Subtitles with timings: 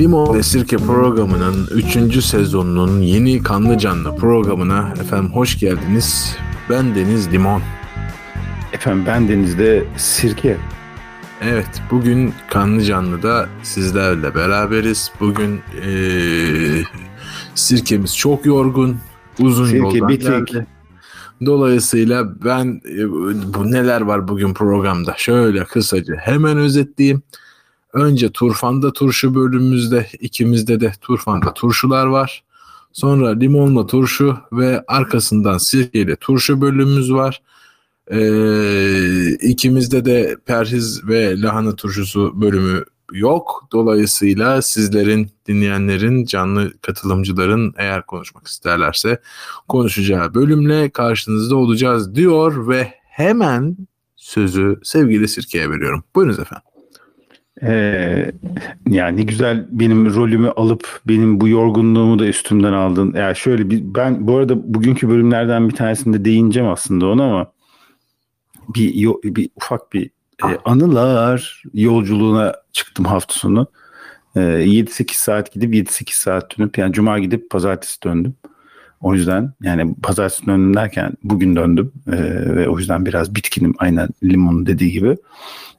[0.00, 2.24] Limon ve Sirke programının 3.
[2.24, 6.36] sezonunun yeni kanlı canlı programına efendim hoş geldiniz.
[6.70, 7.62] Ben Deniz Limon.
[8.72, 10.56] Efendim ben Deniz'de Sirke.
[11.42, 15.12] Evet bugün kanlı canlıda sizlerle beraberiz.
[15.20, 16.82] Bugün ee,
[17.54, 18.96] sirkemiz çok yorgun.
[19.38, 20.28] Uzun Sirke yoldan bitik.
[20.28, 20.66] geldi.
[21.46, 23.10] Dolayısıyla ben e,
[23.54, 27.22] bu neler var bugün programda şöyle kısaca hemen özetleyeyim.
[27.92, 32.44] Önce Turfan'da turşu bölümümüzde ikimizde de Turfan'da turşular var.
[32.92, 37.42] Sonra limonla turşu ve arkasından sirkeyle turşu bölümümüz var.
[38.10, 43.68] Ee, ikimizde de perhiz ve lahana turşusu bölümü yok.
[43.72, 49.20] Dolayısıyla sizlerin, dinleyenlerin, canlı katılımcıların eğer konuşmak isterlerse
[49.68, 53.76] konuşacağı bölümle karşınızda olacağız diyor ve hemen
[54.16, 56.04] sözü sevgili Sirke'ye veriyorum.
[56.14, 56.69] Buyurunuz efendim.
[57.62, 58.32] Ee,
[58.88, 63.14] yani güzel benim rolümü alıp benim bu yorgunluğumu da üstümden aldın.
[63.16, 67.52] Yani şöyle bir, ben bu arada bugünkü bölümlerden bir tanesinde değineceğim aslında ona ama
[68.74, 68.94] bir,
[69.24, 70.10] bir ufak bir
[70.44, 73.66] e, anılar yolculuğuna çıktım hafta sonu.
[74.36, 78.34] E, 7-8 saat gidip 7-8 saat dönüp yani cuma gidip pazartesi döndüm.
[79.00, 82.16] O yüzden yani pazartesi döndüm derken bugün döndüm E,
[82.56, 85.16] ve o yüzden biraz bitkinim aynen limonun dediği gibi.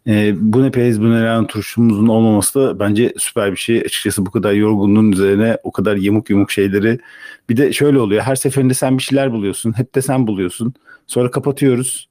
[0.08, 3.78] E, bu ne periz bu ne lahan turşumuzun olmaması da bence süper bir şey.
[3.82, 7.00] Açıkçası bu kadar yorgunluğun üzerine o kadar yamuk yumuk şeyleri
[7.50, 8.22] bir de şöyle oluyor.
[8.22, 9.78] Her seferinde sen bir şeyler buluyorsun.
[9.78, 10.74] Hep de sen buluyorsun.
[11.08, 12.10] Sonra kapatıyoruz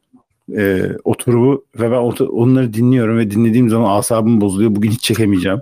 [0.57, 4.77] e, oturumu ve ben otur- onları dinliyorum ve dinlediğim zaman asabım bozuluyor.
[4.77, 5.61] Bugün hiç çekemeyeceğim.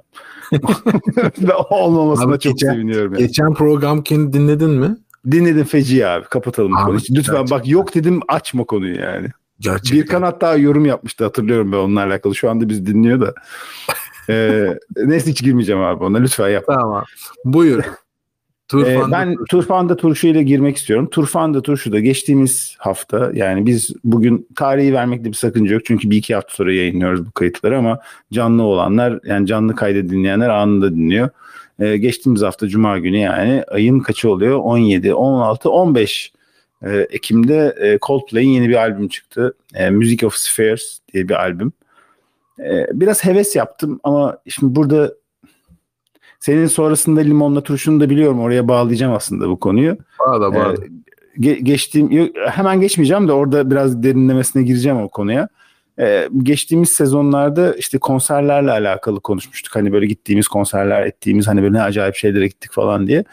[1.70, 3.12] olmamasına Abi çok geçen- seviniyorum.
[3.14, 3.26] Yani.
[3.26, 4.96] Geçen programkini dinledin mi?
[5.30, 6.24] Dinledim feci abi.
[6.24, 7.00] Kapatalım Abi, konuyu.
[7.10, 7.70] Lütfen bak gerçekten.
[7.70, 9.28] yok dedim açma konuyu yani.
[9.60, 9.98] Gerçekten.
[9.98, 12.34] Birkan hatta yorum yapmıştı hatırlıyorum ben onunla alakalı.
[12.34, 13.34] Şu anda biz dinliyor da.
[14.30, 16.64] Ee, neyse hiç girmeyeceğim abi ona lütfen yap.
[16.66, 17.04] Tamam.
[17.44, 17.84] Buyur.
[18.74, 19.44] Ee, Turfan'da ben turşu.
[19.44, 21.08] Turfan'da turşu ile girmek istiyorum.
[21.10, 25.82] Turfan'da turşuda geçtiğimiz hafta yani biz bugün tarihi vermekte bir sakınca yok.
[25.84, 27.98] Çünkü bir iki hafta sonra yayınlıyoruz bu kayıtları ama
[28.32, 31.28] canlı olanlar yani canlı kaydı dinleyenler anında dinliyor.
[31.78, 34.58] Ee, geçtiğimiz hafta Cuma günü yani ayın kaçı oluyor?
[34.58, 36.32] 17, 16, 15
[36.82, 39.54] ee, Ekim'de e, Coldplay'in yeni bir albüm çıktı.
[39.74, 41.72] E, Music of Spheres diye bir albüm.
[42.58, 45.14] E, biraz heves yaptım ama şimdi burada
[46.40, 48.40] senin sonrasında limonla turşunu da biliyorum.
[48.40, 49.96] Oraya bağlayacağım aslında bu konuyu.
[50.20, 50.74] Bağla bağla.
[50.74, 55.48] Ee, ge- geçtiğim hemen geçmeyeceğim de orada biraz derinlemesine gireceğim o konuya.
[56.00, 59.76] Ee, geçtiğimiz sezonlarda işte konserlerle alakalı konuşmuştuk.
[59.76, 63.24] Hani böyle gittiğimiz konserler ettiğimiz hani böyle ne acayip şeylere gittik falan diye.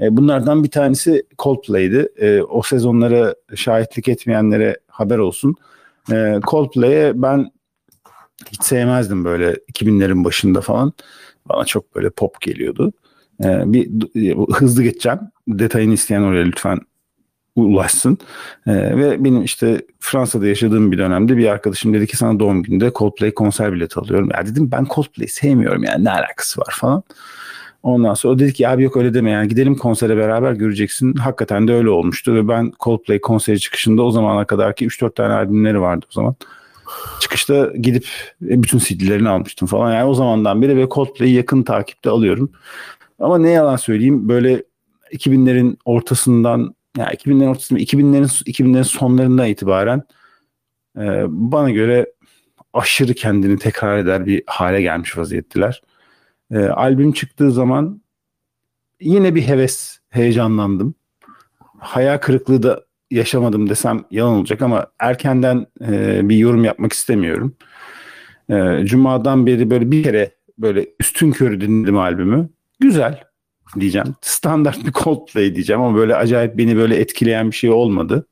[0.00, 2.08] Ee, bunlardan bir tanesi Coldplay'di.
[2.16, 5.54] Ee, o sezonlara şahitlik etmeyenlere haber olsun.
[6.50, 7.50] Coldplay'e ben
[8.52, 10.92] hiç sevmezdim böyle 2000'lerin başında falan.
[11.48, 12.92] Bana çok böyle pop geliyordu.
[13.42, 13.90] Bir
[14.54, 15.18] hızlı geçeceğim.
[15.48, 16.80] Detayını isteyen oraya lütfen
[17.56, 18.18] ulaşsın.
[18.66, 22.92] Ee, ve benim işte Fransa'da yaşadığım bir dönemde bir arkadaşım dedi ki sana doğum gününde
[22.94, 24.28] Coldplay konser bileti alıyorum.
[24.34, 27.02] Ya dedim ben Coldplay sevmiyorum yani ne alakası var falan.
[27.82, 31.14] Ondan sonra o dedi ki abi yok öyle deme yani gidelim konsere beraber göreceksin.
[31.14, 35.34] Hakikaten de öyle olmuştu ve ben Coldplay konseri çıkışında o zamana kadar ki 3-4 tane
[35.34, 36.34] albümleri vardı o zaman.
[37.20, 38.06] Çıkışta gidip
[38.42, 39.94] e, bütün CD'lerini almıştım falan.
[39.94, 42.50] Yani o zamandan beri ve Coldplay'i yakın takipte alıyorum.
[43.18, 44.62] Ama ne yalan söyleyeyim böyle
[45.12, 50.02] 2000'lerin ortasından ya 2000'lerin ortasında 2000'lerin 2000'lerin sonlarından itibaren
[50.98, 52.12] e, bana göre
[52.72, 55.82] aşırı kendini tekrar eder bir hale gelmiş vaziyettiler.
[56.50, 58.02] E, albüm çıktığı zaman
[59.00, 60.94] yine bir heves, heyecanlandım.
[61.78, 67.56] Hayal kırıklığı da yaşamadım desem yalan olacak ama erkenden e, bir yorum yapmak istemiyorum.
[68.50, 72.48] E, Cuma'dan beri böyle bir kere böyle üstün körü dinledim albümü.
[72.80, 73.29] Güzel
[73.80, 74.14] diyeceğim.
[74.20, 78.26] Standart bir Coldplay diyeceğim ama böyle acayip beni böyle etkileyen bir şey olmadı.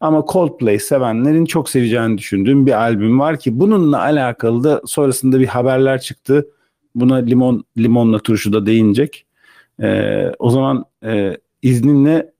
[0.00, 5.46] Ama Coldplay sevenlerin çok seveceğini düşündüğüm bir albüm var ki bununla alakalı da sonrasında bir
[5.46, 6.46] haberler çıktı.
[6.94, 9.26] Buna limon limonla turşu da değinecek.
[9.82, 12.32] Ee, o zaman e, izninle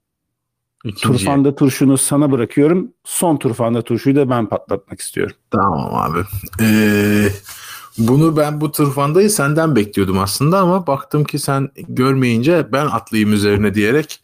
[0.85, 1.01] İkinci.
[1.01, 2.93] Turfanda turşunu sana bırakıyorum.
[3.03, 5.35] Son turfanda turşuyu da ben patlatmak istiyorum.
[5.51, 6.19] Tamam abi.
[6.61, 7.27] Ee,
[7.97, 13.73] bunu ben bu turfandayı senden bekliyordum aslında ama baktım ki sen görmeyince ben atlayayım üzerine
[13.73, 14.21] diyerek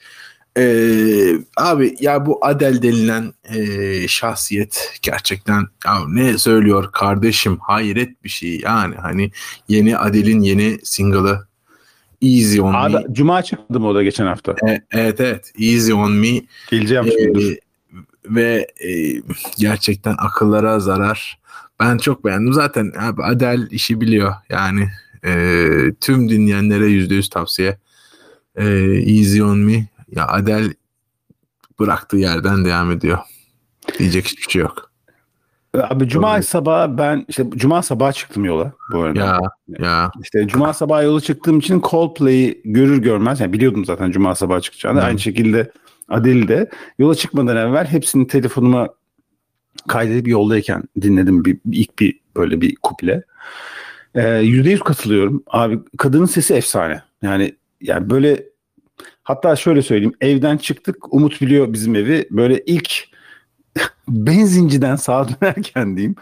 [0.58, 8.30] ee, abi ya bu Adel denilen ee, şahsiyet gerçekten ya ne söylüyor kardeşim hayret bir
[8.30, 9.32] şey yani hani
[9.68, 11.48] yeni Adel'in yeni single'ı
[12.22, 14.56] Easy On Abi, Me Cuma çıktı mı o da geçen hafta?
[14.68, 16.42] E- evet evet Easy On Me
[16.72, 17.60] Geleceğim Ee, şimdi.
[18.26, 19.22] ve e,
[19.58, 21.40] gerçekten akıllara zarar.
[21.80, 22.54] Ben çok beğendim.
[22.54, 24.34] Zaten abi Adele işi biliyor.
[24.50, 24.90] Yani
[25.26, 25.68] e,
[26.02, 27.78] tüm dinleyenlere yüzde yüz tavsiye.
[28.56, 28.66] E,
[29.18, 29.88] Easy on Me.
[30.12, 30.74] Ya Adele
[31.80, 33.18] bıraktığı yerden devam ediyor.
[34.00, 34.92] Diyecek hiçbir şey yok.
[35.84, 36.44] Abi cuma Doğru.
[36.44, 39.20] sabahı ben işte cuma sabahı çıktım yola bu arada.
[39.20, 39.40] Ya
[39.80, 40.12] ya.
[40.24, 45.00] İşte cuma sabahı yola çıktığım için Coldplay'i görür görmez yani biliyordum zaten cuma sabahı çıkacağını.
[45.00, 45.08] Hmm.
[45.08, 45.72] Aynı şekilde
[46.10, 46.70] Adele de
[47.00, 48.90] yola çıkmadan evvel hepsini telefonuma
[49.88, 53.24] kaydedip yoldayken dinledim bir, ilk bir böyle bir kuple.
[54.16, 55.44] Ee, yüzde yüz katılıyorum.
[55.48, 57.02] Abi kadının sesi efsane.
[57.22, 58.44] Yani yani böyle
[59.24, 63.04] hatta şöyle söyleyeyim evden çıktık Umut biliyor bizim evi böyle ilk
[64.08, 66.16] benzinciden sağa dönerken diyeyim.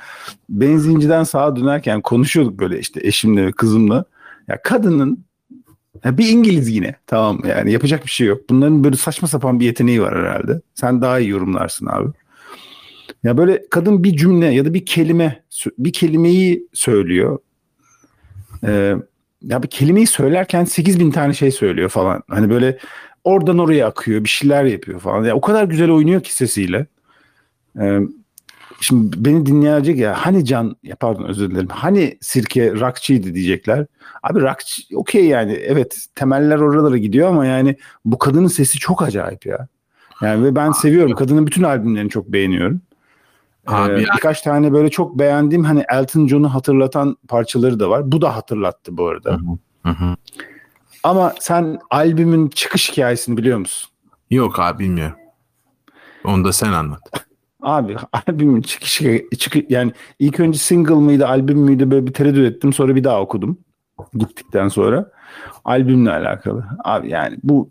[0.50, 4.06] Benzinciden sağa dönerken konuşuyorduk böyle işte eşimle ve kızımla.
[4.48, 5.26] Ya kadının
[6.04, 8.42] ya bir İngiliz yine tamam yani yapacak bir şey yok.
[8.50, 10.62] Bunların böyle saçma sapan bir yeteneği var herhalde.
[10.74, 12.10] Sen daha iyi yorumlarsın abi.
[13.26, 15.44] Ya böyle kadın bir cümle ya da bir kelime
[15.78, 17.40] bir kelimeyi söylüyor.
[18.64, 18.96] Ee,
[19.42, 22.24] ya bir kelimeyi söylerken 8 bin tane şey söylüyor falan.
[22.30, 22.78] Hani böyle
[23.24, 25.24] oradan oraya akıyor bir şeyler yapıyor falan.
[25.24, 26.86] Ya o kadar güzel oynuyor ki sesiyle.
[27.80, 28.00] Ee,
[28.82, 31.68] şimdi beni dinleyecek ya hani Can ya pardon özür dilerim.
[31.68, 33.86] Hani sirke rockçıydı diyecekler.
[34.24, 37.76] Abi rockçı okey yani evet temeller oralara gidiyor ama yani
[38.06, 39.68] bu kadının sesi çok acayip ya.
[40.22, 41.16] Yani ve ben seviyorum.
[41.16, 42.82] Kadının bütün albümlerini çok beğeniyorum.
[43.68, 48.12] Abi ee, birkaç tane böyle çok beğendiğim hani Elton John'u hatırlatan parçaları da var.
[48.12, 49.40] Bu da hatırlattı bu arada.
[49.84, 50.16] Hı hı.
[51.04, 53.92] Ama sen albümün çıkış hikayesini biliyor musun?
[54.30, 55.16] Yok abi bilmiyorum.
[56.24, 57.02] Onu da sen anlat.
[57.62, 57.96] Abi
[58.28, 62.96] albümün çıkışı çık yani ilk önce single mıydı albüm müydü böyle bir tereddüt ettim sonra
[62.96, 63.58] bir daha okudum
[64.14, 65.12] gittikten sonra
[65.66, 66.66] albümle alakalı.
[66.84, 67.70] Abi yani bu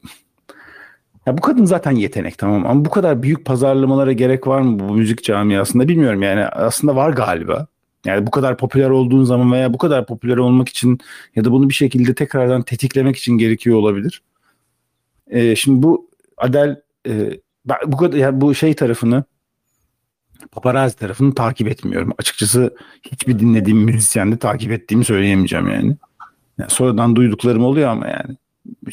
[1.27, 4.95] ya bu kadın zaten yetenek tamam ama bu kadar büyük pazarlamalara gerek var mı bu
[4.95, 7.67] müzik camiasında bilmiyorum yani aslında var galiba.
[8.05, 10.99] Yani bu kadar popüler olduğun zaman veya bu kadar popüler olmak için
[11.37, 14.23] ya da bunu bir şekilde tekrardan tetiklemek için gerekiyor olabilir.
[15.27, 17.31] Ee, şimdi bu Adel e,
[17.87, 19.25] bu kadar yani bu şey tarafını
[20.53, 22.13] paparazzi tarafını takip etmiyorum.
[22.19, 25.97] Açıkçası hiçbir dinlediğim müzisyende takip ettiğimi söyleyemeyeceğim yani.
[26.59, 26.71] yani.
[26.71, 28.37] Sonradan duyduklarım oluyor ama yani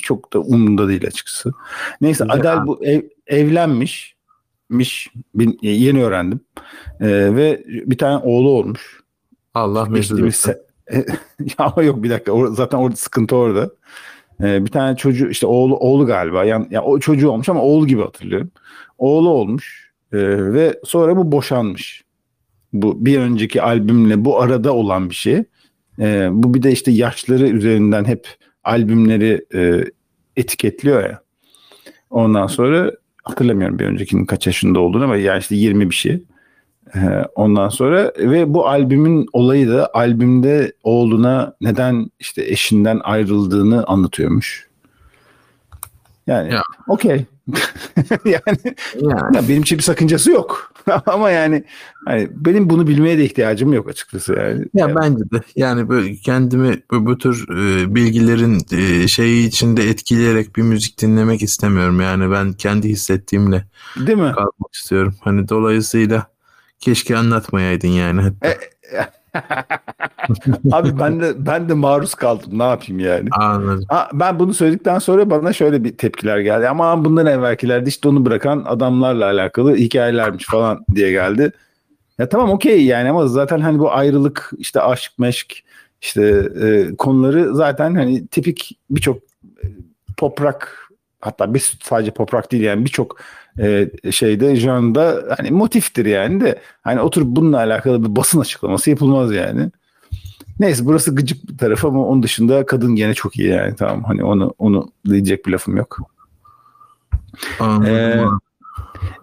[0.01, 1.51] çok da umurumda değil açıkçası.
[2.01, 2.39] Neyse Güzel.
[2.39, 4.15] Adel bu ev, evlenmiş.
[4.69, 5.09] Miş,
[5.61, 6.39] yeni öğrendim.
[6.99, 9.01] Ee, ve bir tane oğlu olmuş.
[9.53, 10.55] Allah mesut etsin.
[11.59, 13.69] ya yok bir dakika or- zaten orada sıkıntı orada.
[14.43, 16.43] Ee, bir tane çocuğu işte oğlu oğlu galiba.
[16.43, 18.51] Yani, yani o çocuğu olmuş ama oğlu gibi hatırlıyorum.
[18.97, 20.17] Oğlu olmuş ee,
[20.53, 22.03] ve sonra bu boşanmış.
[22.73, 25.43] Bu bir önceki albümle bu arada olan bir şey.
[25.99, 28.27] Ee, bu bir de işte yaşları üzerinden hep
[28.63, 29.85] albümleri e,
[30.35, 31.21] etiketliyor ya.
[32.09, 32.91] Ondan sonra
[33.23, 36.23] hatırlamıyorum bir öncekinin kaç yaşında olduğunu ama yani işte 20 bir şey.
[36.95, 36.99] Ee,
[37.35, 44.67] ondan sonra ve bu albümün olayı da albümde oğluna neden işte eşinden ayrıldığını anlatıyormuş.
[46.27, 46.61] Yani ya.
[46.87, 47.25] okey.
[48.25, 49.35] yani, yani.
[49.35, 50.73] Ya benim için bir sakıncası yok.
[51.05, 51.63] Ama yani
[52.05, 54.59] hani benim bunu bilmeye de ihtiyacım yok açıkçası yani.
[54.59, 54.95] Ya yani.
[54.95, 60.61] bence de yani böyle kendimi bu, bu tür e, bilgilerin e, şeyi içinde etkileyerek bir
[60.61, 62.01] müzik dinlemek istemiyorum.
[62.01, 63.65] Yani ben kendi hissettiğimle
[63.97, 64.31] Değil mi?
[64.31, 65.15] kalmak istiyorum.
[65.21, 66.27] Hani dolayısıyla
[66.79, 68.21] keşke anlatmayaydın yani.
[68.21, 68.47] Hatta.
[68.47, 68.57] E,
[70.71, 72.59] Abi ben de ben de maruz kaldım.
[72.59, 73.29] Ne yapayım yani?
[73.31, 73.85] Anladım.
[73.87, 76.67] Ha, ben bunu söyledikten sonra bana şöyle bir tepkiler geldi.
[76.67, 81.51] Ama bundan evvelkilerde işte onu bırakan adamlarla alakalı hikayelermiş falan diye geldi.
[82.19, 85.63] Ya tamam okey yani ama zaten hani bu ayrılık işte aşk meşk
[86.01, 89.17] işte e, konuları zaten hani tipik birçok
[89.63, 89.67] e,
[90.17, 90.67] pop rock
[91.21, 93.17] hatta bir sadece pop rock değil yani birçok
[93.59, 99.31] e, şeyde janrda hani motiftir yani de hani oturup bununla alakalı bir basın açıklaması yapılmaz
[99.33, 99.71] yani.
[100.59, 104.23] Neyse burası gıcık bir taraf ama onun dışında kadın gene çok iyi yani tamam hani
[104.23, 105.97] onu onu diyecek bir lafım yok.
[107.85, 108.23] Ee,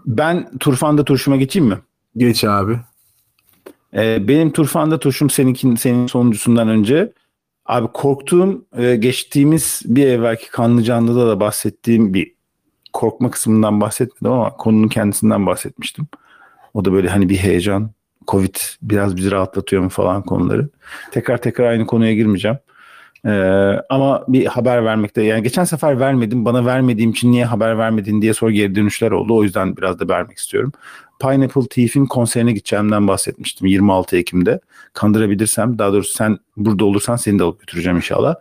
[0.06, 1.78] ben Turfan'da turşuma geçeyim mi?
[2.16, 2.80] Geç abi.
[3.94, 7.12] Ee, benim Turfan'da turşum seninkin senin sonuncusundan önce.
[7.66, 12.34] Abi korktuğum e, geçtiğimiz bir evvelki kanlı canlıda da bahsettiğim bir
[12.92, 16.06] korkma kısmından bahsetmedim ama konunun kendisinden bahsetmiştim.
[16.74, 17.90] O da böyle hani bir heyecan,
[18.28, 20.68] Covid biraz bizi rahatlatıyor mu falan konuları.
[21.12, 22.58] Tekrar tekrar aynı konuya girmeyeceğim.
[23.26, 23.30] Ee,
[23.88, 28.34] ama bir haber vermekte yani geçen sefer vermedim bana vermediğim için niye haber vermedin diye
[28.34, 29.36] soru geri dönüşler oldu.
[29.36, 30.72] O yüzden biraz da vermek istiyorum.
[31.20, 34.60] Pineapple Thief'in konserine gideceğimden bahsetmiştim 26 Ekim'de.
[34.92, 38.34] Kandırabilirsem daha doğrusu sen burada olursan seni de alıp götüreceğim inşallah.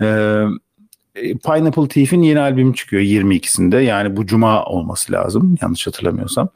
[0.00, 0.44] Ee,
[1.14, 3.80] Pineapple Thief'in yeni albümü çıkıyor 22'sinde.
[3.80, 6.48] Yani bu cuma olması lazım yanlış hatırlamıyorsam.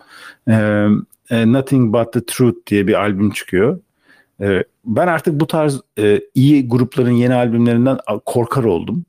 [0.48, 0.86] Ee,
[1.30, 3.80] Nothing But The Truth diye bir albüm çıkıyor.
[4.40, 9.04] E, ben artık bu tarz e, iyi grupların yeni albümlerinden korkar oldum.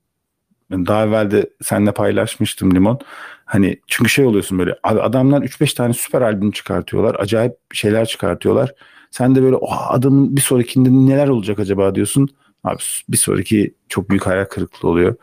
[0.71, 2.99] Daha evvel de seninle paylaşmıştım Limon.
[3.45, 7.15] Hani çünkü şey oluyorsun böyle adamlar 3-5 tane süper albüm çıkartıyorlar.
[7.19, 8.73] Acayip şeyler çıkartıyorlar.
[9.11, 12.29] Sen de böyle oh, adamın bir sonrakinde neler olacak acaba diyorsun.
[12.63, 12.77] Abi
[13.09, 15.15] bir sonraki çok büyük hayal kırıklığı oluyor.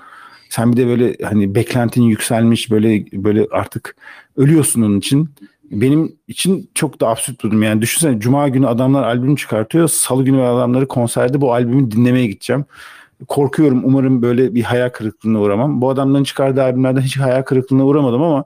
[0.50, 3.96] Sen bir de böyle hani beklentin yükselmiş böyle böyle artık
[4.36, 5.30] ölüyorsun onun için.
[5.70, 7.62] Benim için çok da absürt durum.
[7.62, 9.88] Yani düşünsene cuma günü adamlar albüm çıkartıyor.
[9.88, 12.64] Salı günü adamları konserde bu albümü dinlemeye gideceğim.
[13.28, 15.80] Korkuyorum umarım böyle bir hayal kırıklığına uğramam.
[15.80, 18.44] Bu adamların çıkardığı albümlerden hiç hayal kırıklığına uğramadım ama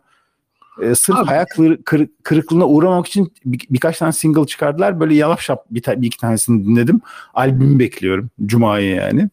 [0.83, 1.27] e, sırf Abi.
[1.27, 5.01] hayal kır, kır, kırıklığına uğramak için bir, birkaç tane single çıkardılar.
[5.01, 7.01] Böyle yalap şap bir, bir iki tanesini dinledim.
[7.35, 8.31] Albümü bekliyorum.
[8.47, 9.31] Cuma'yı yani.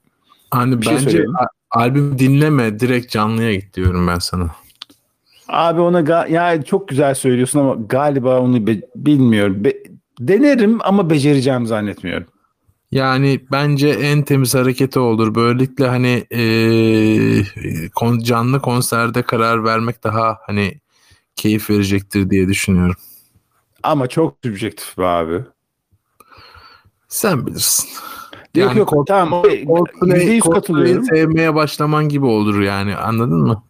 [0.52, 1.26] Hani bir şey bence şey
[1.72, 4.52] albüm dinleme direkt canlıya git diyorum ben sana.
[5.48, 9.64] Abi ona ga- ya çok güzel söylüyorsun ama galiba onu be- bilmiyorum.
[9.64, 9.84] Be-
[10.20, 12.28] denerim ama becereceğim zannetmiyorum.
[12.92, 15.36] Yani bence en temiz hareketi olur.
[15.36, 20.82] Böylelikle hani e, canlı konserde karar vermek daha hani
[21.36, 22.96] keyif verecektir diye düşünüyorum.
[23.84, 25.44] Ama çok subjektif be abi.
[27.08, 27.90] Sen bilirsin.
[28.56, 29.44] Yani yok yok tamam.
[29.68, 31.04] Coldplay, katılıyorum.
[31.04, 33.64] sevmeye başlaman gibi olur yani anladın mı?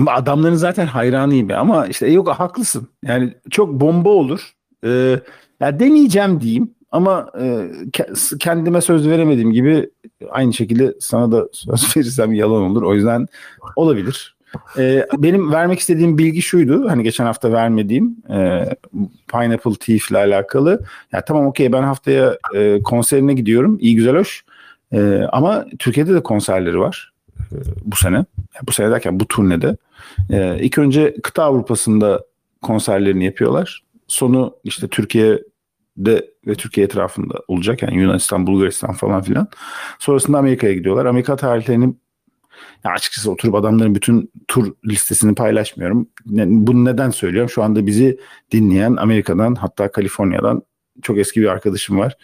[0.00, 2.88] Ama adamların zaten hayranıyım ama işte yok haklısın.
[3.04, 4.52] Yani çok bomba olur.
[4.84, 5.20] Ee,
[5.60, 7.68] ya deneyeceğim diyeyim ama e,
[8.40, 9.90] kendime söz veremediğim gibi
[10.30, 12.82] aynı şekilde sana da söz verirsem yalan olur.
[12.82, 13.26] O yüzden
[13.76, 14.36] olabilir.
[14.78, 16.88] Ee, benim vermek istediğim bilgi şuydu.
[16.88, 18.66] Hani geçen hafta vermediğim e,
[19.32, 20.84] Pineapple Thief ile alakalı.
[21.12, 23.78] Ya tamam okey ben haftaya e, konserine gidiyorum.
[23.80, 24.44] İyi güzel hoş.
[24.92, 27.19] E, ama Türkiye'de de konserleri var e,
[27.84, 28.24] bu sene.
[28.66, 29.76] Bu sene derken bu turnede.
[30.30, 32.24] E, ilk önce kıta Avrupa'sında
[32.62, 33.82] konserlerini yapıyorlar.
[34.06, 37.82] Sonu işte Türkiye'de ve Türkiye etrafında olacak.
[37.82, 39.48] Yani Yunanistan, Bulgaristan falan filan.
[39.98, 41.06] Sonrasında Amerika'ya gidiyorlar.
[41.06, 41.94] Amerika tarihlerini
[42.84, 46.08] ya açıkçası oturup adamların bütün tur listesini paylaşmıyorum.
[46.26, 47.50] Bunu neden söylüyorum?
[47.50, 48.18] Şu anda bizi
[48.52, 50.62] dinleyen Amerika'dan hatta Kaliforniya'dan
[51.02, 52.16] çok eski bir arkadaşım var.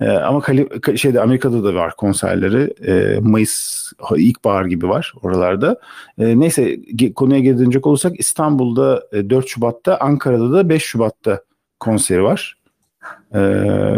[0.00, 2.74] Ee, ama Kali, şeyde Amerika'da da var konserleri.
[2.86, 3.84] Ee, Mayıs
[4.16, 5.80] ilkbahar gibi var oralarda.
[6.18, 6.78] Ee, neyse
[7.14, 11.40] konuya geri olursak İstanbul'da 4 e, Şubat'ta, Ankara'da da 5 Şubat'ta
[11.80, 12.56] konseri var.
[13.34, 13.96] Ee,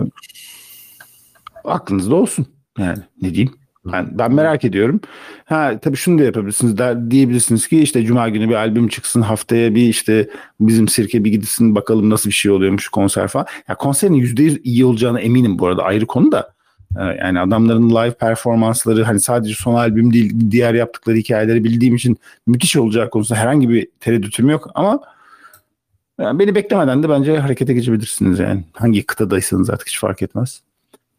[1.65, 2.47] aklınızda olsun.
[2.79, 3.55] Yani ne diyeyim?
[3.93, 5.01] Ben, ben merak ediyorum.
[5.45, 6.79] Ha tabii şunu da yapabilirsiniz.
[6.79, 9.23] Der, diyebilirsiniz ki işte cuma günü bir albüm çıksın.
[9.23, 10.29] Haftaya bir işte
[10.61, 13.47] bizim sirke bir gitsin bakalım nasıl bir şey oluyormuş konser falan.
[13.69, 16.57] Ya konserin %100 iyi olacağına eminim bu arada ayrı konu da.
[16.99, 22.17] Ee, yani adamların live performansları hani sadece son albüm değil diğer yaptıkları hikayeleri bildiğim için
[22.47, 25.01] müthiş olacağı konusunda herhangi bir tereddütüm yok ama
[26.21, 28.65] yani beni beklemeden de bence harekete geçebilirsiniz yani.
[28.73, 30.63] Hangi kıtadaysanız artık hiç fark etmez.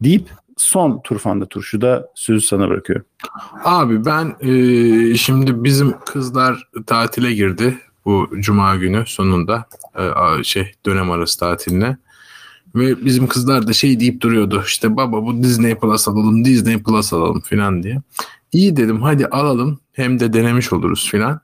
[0.03, 3.05] Deyip son Turfan'da turşu da sözü sana bırakıyorum.
[3.63, 9.65] Abi ben e, şimdi bizim kızlar tatile girdi bu cuma günü sonunda
[10.39, 11.97] e, şey dönem arası tatiline.
[12.75, 17.13] Ve bizim kızlar da şey deyip duruyordu işte baba bu Disney Plus alalım Disney Plus
[17.13, 18.01] alalım filan diye.
[18.51, 21.39] İyi dedim hadi alalım hem de denemiş oluruz filan.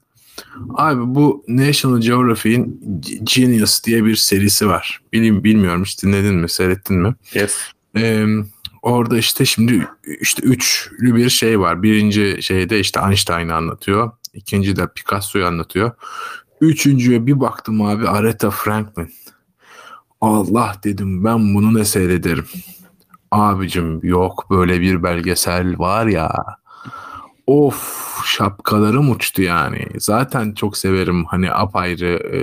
[0.75, 2.81] Abi bu National Geographic'in
[3.23, 5.01] Genius diye bir serisi var.
[5.13, 7.15] Bilim bilmiyorum hiç dinledin mi seyrettin mi?
[7.33, 7.57] Yes.
[7.97, 8.25] Ee,
[8.83, 9.87] orada işte şimdi
[10.21, 11.83] işte üçlü bir şey var.
[11.83, 14.11] Birinci şeyde işte Einstein'ı anlatıyor.
[14.33, 15.91] İkinci de Picasso'yu anlatıyor.
[16.61, 19.13] Üçüncüye bir baktım abi Aretha Franklin.
[20.21, 22.45] Allah dedim ben bunu ne seyrederim.
[23.31, 26.45] Abicim yok böyle bir belgesel var ya.
[27.47, 29.87] Of şapkalarım uçtu yani.
[29.97, 32.39] Zaten çok severim hani apayrı e,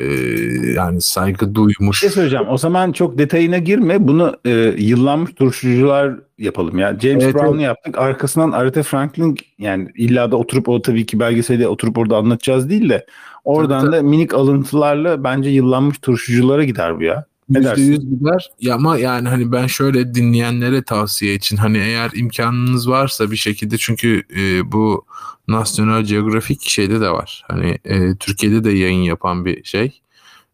[0.72, 1.96] yani saygı duymuş.
[1.96, 2.48] Bir şey söyleyeceğim.
[2.48, 4.08] O zaman çok detayına girme.
[4.08, 6.98] Bunu e, yıllanmış duruşucular yapalım ya.
[6.98, 7.66] James evet, Brown'u evet.
[7.66, 7.98] yaptık.
[7.98, 12.88] Arkasından Aretha Franklin yani illa da oturup o tabii ki belgeselde oturup orada anlatacağız değil
[12.88, 13.06] de
[13.44, 17.29] oradan tabii, da minik alıntılarla bence yıllanmış turşuculara gider bu ya.
[17.50, 18.50] %100 gider.
[18.60, 23.78] Ya ama yani hani ben şöyle dinleyenlere tavsiye için hani eğer imkanınız varsa bir şekilde
[23.78, 25.06] çünkü e, bu
[25.48, 27.44] National Geographic şeyde de var.
[27.48, 30.00] Hani e, Türkiye'de de yayın yapan bir şey.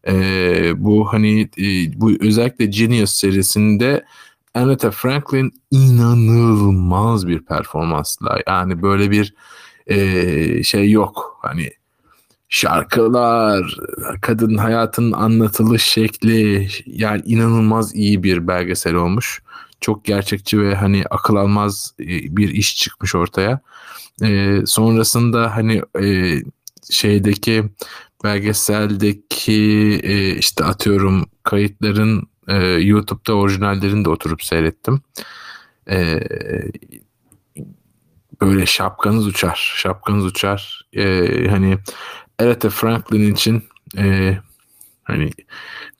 [0.07, 4.05] E, bu hani e, bu özellikle Genius serisinde
[4.53, 9.33] Aretha Franklin inanılmaz bir performansla yani böyle bir
[9.87, 11.39] e, şey yok.
[11.41, 11.71] Hani
[12.49, 13.77] şarkılar,
[14.21, 19.41] kadın hayatının anlatılış şekli yani inanılmaz iyi bir belgesel olmuş.
[19.81, 22.05] Çok gerçekçi ve hani akıl almaz e,
[22.37, 23.59] bir iş çıkmış ortaya.
[24.23, 26.35] E, sonrasında hani e,
[26.91, 27.63] şeydeki
[28.23, 35.01] belgeseldeki e, işte atıyorum kayıtların e, YouTube'da orijinallerini de oturup seyrettim.
[35.89, 36.19] e,
[38.41, 39.73] böyle şapkanız uçar.
[39.75, 40.85] Şapkanız uçar.
[40.93, 41.77] E, hani
[42.39, 43.63] Aretha Franklin için
[43.97, 44.37] e,
[45.03, 45.29] hani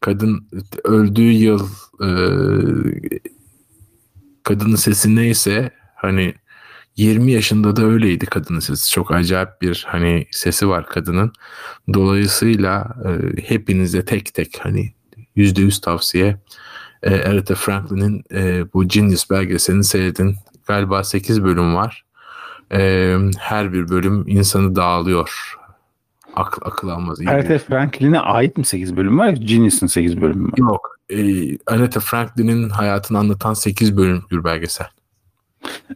[0.02, 0.48] kadın
[0.84, 1.68] öldüğü yıl
[2.02, 2.10] e,
[4.44, 6.34] kadının sesi neyse hani
[6.98, 8.92] 20 yaşında da öyleydi kadının sesi.
[8.92, 11.34] Çok acayip bir hani sesi var kadının.
[11.94, 14.94] Dolayısıyla e, hepinize tek tek hani
[15.36, 16.38] %100 tavsiye
[17.04, 20.36] e, Aretha Franklin'in e, bu Genius belgeselini seyredin.
[20.68, 22.06] Galiba 8 bölüm var.
[22.72, 25.58] E, her bir bölüm insanı dağılıyor.
[26.38, 27.20] Akıl, akıl almaz.
[27.28, 29.30] Aretha Franklin'e ait mi 8 bölüm var?
[29.30, 30.58] Genius'ın 8 bölümü var.
[30.58, 31.00] Yok.
[31.10, 31.18] E,
[31.68, 34.88] Aretha Franklin'in hayatını anlatan 8 bölüm bir belgesel.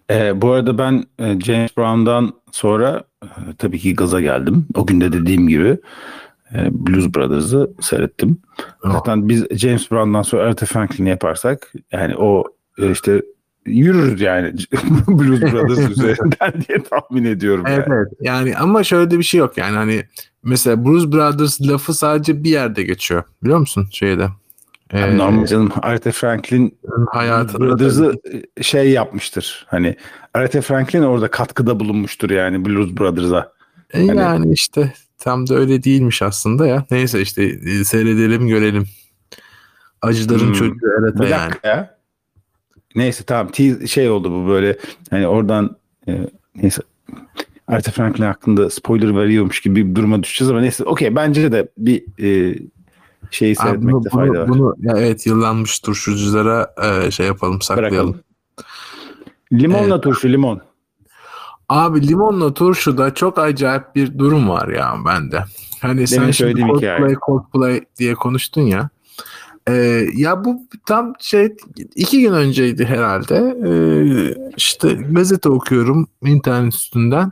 [0.10, 4.66] E, bu arada ben e, James Brown'dan sonra e, tabii ki gaza geldim.
[4.76, 5.78] O günde dediğim gibi
[6.56, 8.38] e, Blues Brothers'ı seyrettim.
[8.84, 8.92] Oh.
[8.92, 12.44] Zaten biz James Brown'dan sonra Aretha Franklin'i yaparsak yani o
[12.78, 13.22] e, işte
[13.66, 14.54] yürürüz yani
[15.08, 17.64] Blues Brothers üzerinden diye tahmin ediyorum.
[17.68, 17.98] Evet, yani.
[17.98, 20.04] evet yani ama şöyle de bir şey yok yani hani
[20.44, 24.30] mesela Blues Brothers lafı sadece bir yerde geçiyor biliyor musun şeyde
[24.94, 26.78] ee, normal canım Aretha Franklin
[27.12, 28.14] hayatı Brothers'ı
[28.62, 29.66] şey yapmıştır.
[29.70, 29.96] Hani
[30.34, 33.52] Aretha Franklin orada katkıda bulunmuştur yani Blues Brothers'a.
[33.94, 34.20] E hani...
[34.20, 36.86] Yani işte tam da öyle değilmiş aslında ya.
[36.92, 38.86] Neyse işte e, seyredelim görelim.
[40.02, 40.54] Acıların hmm.
[40.54, 41.54] çocuğu Aretha yani.
[41.64, 41.98] Ya.
[42.96, 43.54] Neyse tamam
[43.88, 44.78] şey oldu bu böyle
[45.10, 45.76] hani oradan
[46.08, 46.82] e, neyse
[47.72, 52.04] Aretha Franklin hakkında spoiler veriyormuş gibi bir duruma düşeceğiz ama neyse okey bence de bir
[52.20, 52.60] e,
[53.32, 54.48] şeyi seyretmekte bunu, fayda var.
[54.48, 57.94] Bunu, ya evet yıllanmış turşuculara e, şey yapalım saklayalım.
[57.94, 58.22] Bırakalım.
[59.54, 60.04] Limonla evet.
[60.04, 60.62] turşu limon.
[61.70, 65.44] Abi limonla turşuda çok acayip bir durum var ya bende.
[65.82, 68.90] Hani Demin sen şimdi Coldplay, Coldplay diye konuştun ya.
[69.70, 71.56] Ee, ya bu tam şey
[71.96, 73.56] iki gün önceydi herhalde.
[73.66, 77.32] Ee, işte gazete okuyorum internet üstünden.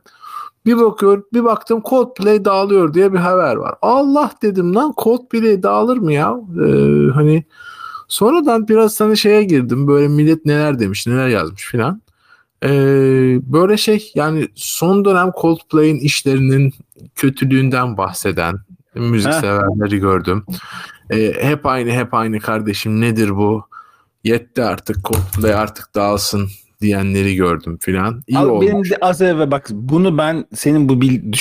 [0.69, 3.75] Bir bakıyor, bir baktım Coldplay dağılıyor diye bir haber var.
[3.82, 6.36] Allah dedim lan Coldplay dağılır mı ya?
[6.65, 7.43] Ee, hani
[8.08, 9.88] sonradan biraz hani şeye girdim.
[9.88, 12.01] Böyle millet neler demiş, neler yazmış filan.
[12.63, 12.69] Ee,
[13.43, 16.73] böyle şey yani son dönem Coldplay'in işlerinin
[17.15, 18.55] kötülüğünden bahseden
[18.95, 20.45] müzik severleri gördüm.
[21.10, 23.63] Ee, hep aynı hep aynı kardeşim nedir bu?
[24.23, 26.49] Yetti artık Coldplay artık dağılsın
[26.82, 28.24] diyenleri gördüm filan.
[28.28, 31.34] İyi Abi benim de az evvel bak bunu ben senin bu bil,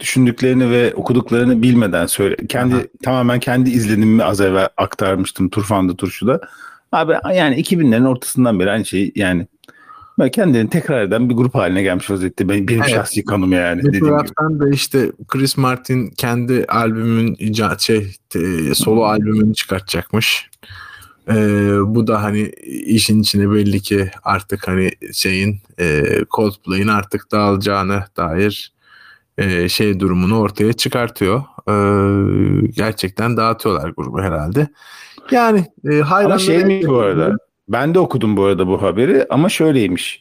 [0.00, 2.36] düşündüklerini ve okuduklarını bilmeden söyle.
[2.48, 2.82] Kendi Aha.
[3.02, 6.40] tamamen kendi izlenimimi az evvel aktarmıştım Turfan'da Turşu'da.
[6.92, 9.46] Abi yani 2000'lerin ortasından beri aynı şey yani
[10.28, 12.48] kendini tekrar eden bir grup haline gelmiş vaziyette.
[12.48, 12.90] Benim, benim evet.
[12.90, 13.82] şahsi kanım yani.
[13.82, 17.36] Bir taraftan da işte Chris Martin kendi albümün
[17.78, 18.06] şey
[18.74, 20.50] solo albümünü çıkartacakmış.
[21.28, 22.40] Ee, bu da hani
[22.86, 28.72] işin içine belli ki artık hani şeyin e, Coldplay'in artık dağılacağını dair
[29.38, 31.42] e, şey durumunu ortaya çıkartıyor.
[31.68, 31.74] E,
[32.76, 34.68] gerçekten dağıtıyorlar grubu herhalde.
[35.30, 37.36] Yani e, Ama şey mi bu arada?
[37.68, 40.20] Ben de okudum bu arada bu haberi ama şöyleymiş.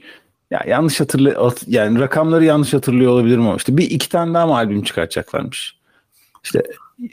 [0.51, 4.55] Ya yanlış hatırlı yani rakamları yanlış hatırlıyor olabilirim ama işte bir iki tane daha mı
[4.55, 5.79] albüm çıkartacaklarmış?
[6.43, 6.63] İşte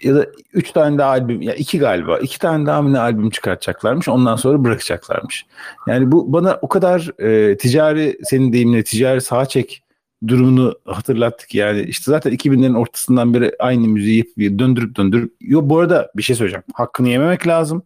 [0.02, 4.08] ya da üç tane daha albüm ya iki galiba iki tane daha mı albüm çıkartacaklarmış
[4.08, 5.46] ondan sonra bırakacaklarmış.
[5.86, 9.82] Yani bu bana o kadar e, ticari senin deyiminle ticari sağ çek
[10.28, 16.10] durumunu hatırlattık yani işte zaten 2000'lerin ortasından beri aynı müziği döndürüp döndürüp yo bu arada
[16.16, 17.82] bir şey söyleyeceğim hakkını yememek lazım.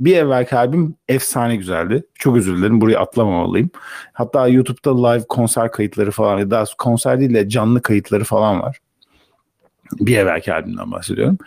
[0.00, 2.02] Bir evvelki albüm efsane güzeldi.
[2.14, 2.80] Çok özür dilerim.
[2.80, 3.70] Burayı atlamamalıyım.
[4.12, 8.78] Hatta YouTube'da live konser kayıtları falan daha konser değil de canlı kayıtları falan var.
[10.00, 11.38] Bir evvelki albümden bahsediyorum.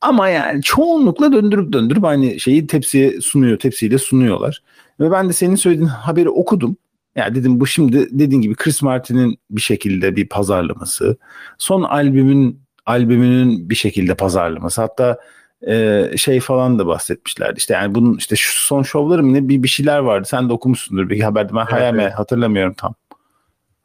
[0.00, 4.62] Ama yani çoğunlukla döndürüp döndürüp aynı şeyi tepsiye sunuyor, tepsiyle sunuyorlar.
[5.00, 6.76] Ve ben de senin söylediğin haberi okudum.
[7.16, 11.16] Yani dedim bu şimdi dediğin gibi Chris Martin'in bir şekilde bir pazarlaması.
[11.58, 14.80] Son albümün albümünün bir şekilde pazarlaması.
[14.80, 15.18] Hatta
[15.66, 17.58] e, şey falan da bahsetmişlerdi.
[17.58, 20.28] İşte yani bunun işte şu son şovları mı ne bir, bir şeyler vardı.
[20.30, 21.54] Sen de okumuşsundur bir haberde.
[21.54, 22.12] Ben evet, hayal evet.
[22.12, 22.94] hatırlamıyorum tam.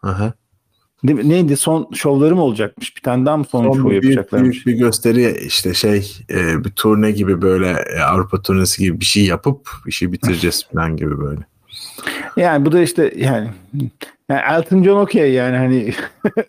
[0.04, 0.34] Aha.
[1.03, 2.95] Neydi son şovları mı olacakmış?
[2.95, 4.65] Bir tane daha mı son, son şov yapacaklarmış?
[4.65, 9.05] Büyük bir gösteri işte şey e, bir turne gibi böyle e, Avrupa turnesi gibi bir
[9.05, 11.41] şey yapıp şey bitireceğiz falan gibi böyle.
[12.38, 13.47] Yani bu da işte yani
[14.29, 15.93] yani Elton John okey yani hani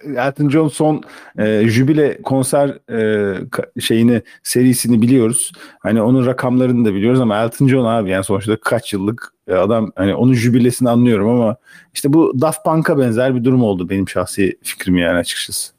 [0.17, 1.03] Elton John son
[1.39, 5.53] e, jübile konser e, şeyini serisini biliyoruz.
[5.79, 10.15] Hani onun rakamlarını da biliyoruz ama Elton John abi yani sonuçta kaç yıllık adam hani
[10.15, 11.57] onun jübilesini anlıyorum ama
[11.95, 15.73] işte bu Daft Punk'a benzer bir durum oldu benim şahsi fikrim yani açıkçası.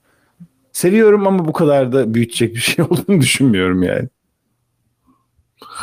[0.73, 4.09] Seviyorum ama bu kadar da büyütecek bir şey olduğunu düşünmüyorum yani.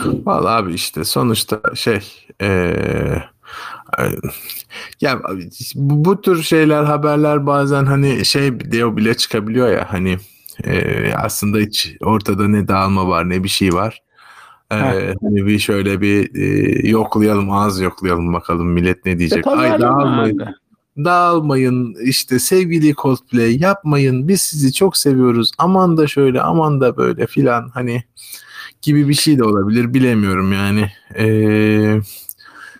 [0.05, 2.01] Vallahi abi işte sonuçta şey
[2.42, 3.22] ee,
[5.01, 5.22] Ya
[5.74, 10.18] bu, bu tür şeyler haberler bazen hani şey diyor bile çıkabiliyor ya hani
[10.64, 14.03] e, aslında hiç ortada ne dağılma var ne bir şey var.
[14.72, 19.46] Ee, hani bir şöyle bir e, yoklayalım az yoklayalım bakalım millet ne diyecek.
[19.46, 20.38] E, Ay dağılmayın.
[20.38, 20.51] Abi.
[21.05, 27.27] Dağılmayın işte sevgili cosplay yapmayın biz sizi çok seviyoruz aman da şöyle aman da böyle
[27.27, 28.05] filan hani
[28.83, 30.90] gibi bir şey de olabilir bilemiyorum yani.
[31.18, 32.01] Ee,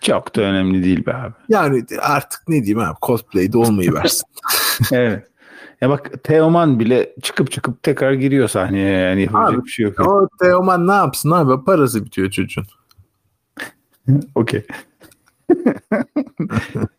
[0.01, 1.33] çok da önemli değil be abi.
[1.49, 4.27] Yani artık ne diyeyim abi cosplay'de olmayı versin.
[4.91, 5.29] evet.
[5.81, 9.99] Ya bak Teoman bile çıkıp çıkıp tekrar giriyor sahneye yani yapacak abi, bir şey yok.
[9.99, 12.65] O Teoman ne yapsın abi parası bitiyor çocuğun.
[14.35, 14.65] Okey.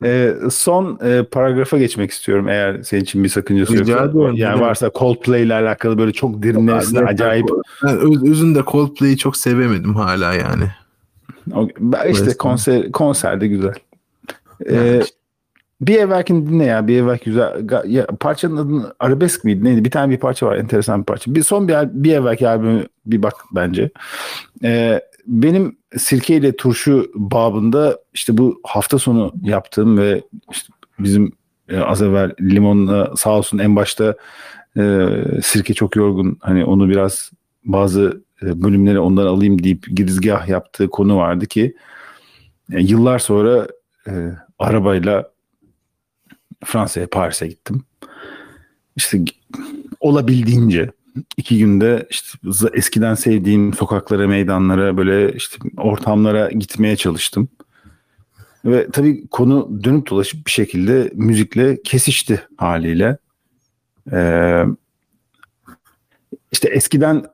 [0.05, 4.05] e, son e, paragrafa geçmek istiyorum eğer senin için bir sakıncası yoksa.
[4.05, 7.49] Ediyorum, yani varsa Coldplay ile alakalı böyle çok derinlemesine acayip.
[7.85, 10.65] Ben öz, özünde Coldplay'i çok sevemedim hala yani.
[12.11, 13.75] İşte konser konserde güzel.
[14.71, 15.03] Ee,
[15.81, 16.87] bir evvelkini dinle ya.
[16.87, 17.67] Bir evvelki güzel.
[17.87, 19.65] Ya, parçanın adı arabesk miydi?
[19.65, 19.85] Neydi?
[19.85, 20.57] Bir tane bir parça var.
[20.57, 21.35] Enteresan bir parça.
[21.35, 23.91] Bir son bir, bir evvelki albümü bir bak bence.
[24.65, 31.33] Ee, benim sirke ile turşu babında işte bu hafta sonu yaptığım ve işte bizim
[31.69, 34.15] e, az evvel limonla sağ olsun en başta
[34.77, 35.07] e,
[35.43, 36.37] sirke çok yorgun.
[36.41, 37.31] Hani onu biraz
[37.65, 41.77] bazı bölümleri ondan alayım deyip girizgah yaptığı konu vardı ki
[42.73, 43.69] e, yıllar sonra
[44.09, 44.13] e,
[44.59, 45.31] arabayla
[46.65, 47.83] Fransa'ya Paris'e gittim.
[48.97, 49.25] İşte
[50.01, 50.91] olabildiğince
[51.37, 52.39] iki günde işte
[52.73, 57.49] eskiden sevdiğim sokaklara, meydanlara, böyle işte ortamlara gitmeye çalıştım.
[58.65, 63.19] Ve tabii konu dönüp dolaşıp bir şekilde müzikle kesişti haliyle.
[64.13, 64.65] Ee,
[66.53, 67.25] işte eskiden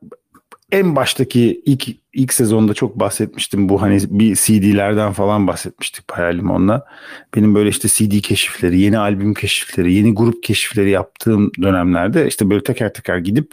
[0.73, 6.41] en baştaki ilk ilk sezonda çok bahsetmiştim bu hani bir CD'lerden falan bahsetmiştik Hayal
[7.35, 12.63] Benim böyle işte CD keşifleri, yeni albüm keşifleri, yeni grup keşifleri yaptığım dönemlerde işte böyle
[12.63, 13.53] teker teker gidip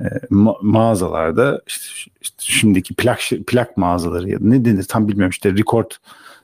[0.00, 5.52] e, ma- mağazalarda işte, işte şimdiki plak plak mağazaları ya ne denir tam bilmiyorum işte
[5.52, 5.90] record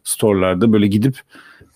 [0.05, 1.21] store'larda böyle gidip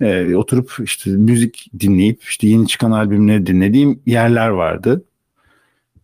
[0.01, 5.05] e, oturup işte müzik dinleyip işte yeni çıkan albümleri dinlediğim yerler vardı.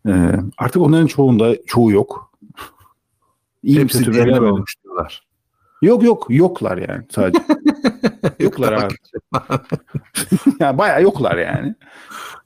[0.09, 0.13] E,
[0.59, 2.33] artık onların çoğunda çoğu yok.
[3.63, 5.23] İyi Hepsi kötü böyle olmuş diyorlar.
[5.83, 7.45] Yok yok yoklar yani sadece.
[8.41, 8.95] yoklar abi.
[10.61, 11.75] yani bayağı yoklar yani.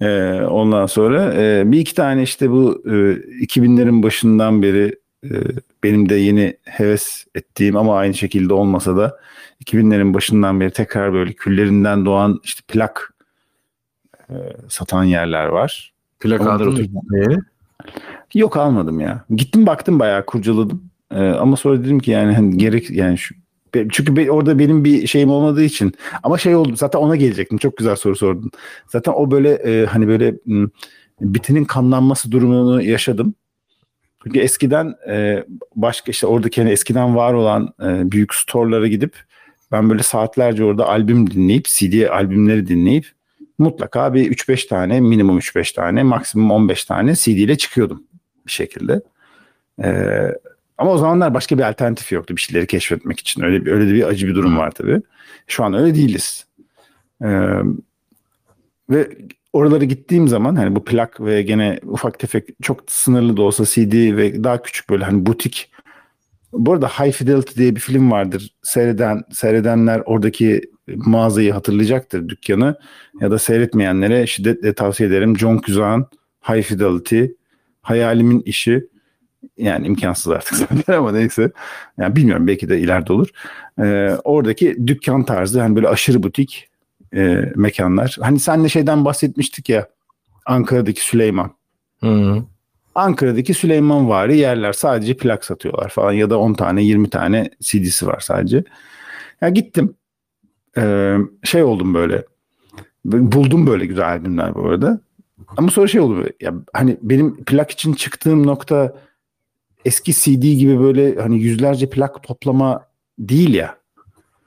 [0.00, 5.32] Ee, ondan sonra e, bir iki tane işte bu e, 2000'lerin başından beri e,
[5.82, 9.18] benim de yeni heves ettiğim ama aynı şekilde olmasa da
[9.64, 13.14] 2000'lerin başından beri tekrar böyle küllerinden doğan işte plak
[14.30, 14.34] e,
[14.68, 15.93] satan yerler var.
[16.24, 17.42] Plak aldın mı?
[18.34, 19.24] Yok almadım ya.
[19.30, 20.90] Gittim baktım bayağı kurcaladım.
[21.10, 23.34] Ee, ama sonra dedim ki yani hani gerek yani şu
[23.90, 27.76] çünkü be, orada benim bir şeyim olmadığı için ama şey oldu zaten ona gelecektim çok
[27.76, 28.50] güzel soru sordun.
[28.88, 30.68] Zaten o böyle e, hani böyle m,
[31.20, 33.34] bitinin kanlanması durumunu yaşadım.
[34.22, 35.44] Çünkü eskiden e,
[35.76, 39.16] başka işte oradaki hani eskiden var olan e, büyük store'lara gidip
[39.72, 43.06] ben böyle saatlerce orada albüm dinleyip CD albümleri dinleyip
[43.58, 48.02] mutlaka bir 3-5 tane minimum 3-5 tane maksimum 15 tane CD ile çıkıyordum
[48.46, 49.00] bir şekilde.
[49.84, 50.28] Ee,
[50.78, 53.42] ama o zamanlar başka bir alternatif yoktu bir şeyleri keşfetmek için.
[53.42, 55.02] Öyle bir, öyle de bir acı bir durum var tabii.
[55.46, 56.46] Şu an öyle değiliz.
[57.24, 57.28] Ee,
[58.90, 59.08] ve
[59.52, 64.16] oralara gittiğim zaman hani bu plak ve gene ufak tefek çok sınırlı da olsa CD
[64.16, 65.70] ve daha küçük böyle hani butik
[66.54, 68.54] bu arada High Fidelity diye bir film vardır.
[68.62, 70.60] Seyreden seyredenler oradaki
[70.96, 72.78] mağazayı hatırlayacaktır dükkanı
[73.20, 75.38] ya da seyretmeyenlere şiddetle tavsiye ederim.
[75.38, 76.06] John Cusack'ın
[76.48, 77.24] High Fidelity
[77.82, 78.88] Hayalimin işi
[79.58, 81.50] yani imkansız artık zaten ama neyse.
[81.98, 83.28] Yani bilmiyorum belki de ileride olur.
[83.78, 86.68] Ee, oradaki dükkan tarzı hani böyle aşırı butik
[87.16, 88.16] e, mekanlar.
[88.20, 89.88] Hani senle şeyden bahsetmiştik ya
[90.46, 91.50] Ankara'daki Süleyman.
[92.00, 92.42] Hı.
[92.94, 98.06] Ankara'daki Süleyman vari yerler sadece plak satıyorlar falan ya da 10 tane 20 tane CD'si
[98.06, 98.64] var sadece.
[99.40, 99.94] Ya gittim.
[100.76, 102.24] Ee, şey oldum böyle.
[103.04, 105.00] Buldum böyle güzel albümler bu arada.
[105.56, 106.26] Ama sonra şey oldu.
[106.40, 108.94] Ya hani benim plak için çıktığım nokta
[109.84, 112.86] eski CD gibi böyle hani yüzlerce plak toplama
[113.18, 113.76] değil ya.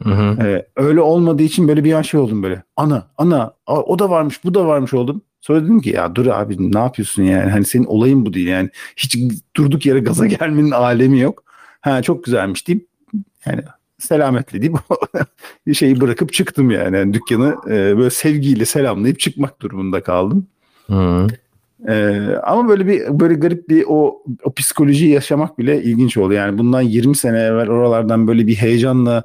[0.03, 0.47] Hı hı.
[0.47, 2.63] Ee, öyle olmadığı için böyle bir an şey oldum böyle.
[2.77, 5.21] Ana, ana, o da varmış, bu da varmış oldum.
[5.41, 7.51] Sonra dedim ki ya dur abi ne yapıyorsun yani?
[7.51, 8.69] Hani senin olayın bu değil yani.
[8.97, 9.17] Hiç
[9.55, 11.43] durduk yere gaza gelmenin alemi yok.
[11.81, 12.87] Ha çok güzelmiş deyip
[13.45, 13.61] yani
[13.99, 14.75] selametle deyip
[15.73, 16.97] şeyi bırakıp çıktım yani.
[16.97, 20.47] yani dükkanı e, böyle sevgiyle selamlayıp çıkmak durumunda kaldım.
[20.87, 21.27] Hı.
[21.87, 26.33] Ee, ama böyle bir böyle garip bir o, o psikolojiyi yaşamak bile ilginç oldu.
[26.33, 29.23] Yani bundan 20 sene evvel oralardan böyle bir heyecanla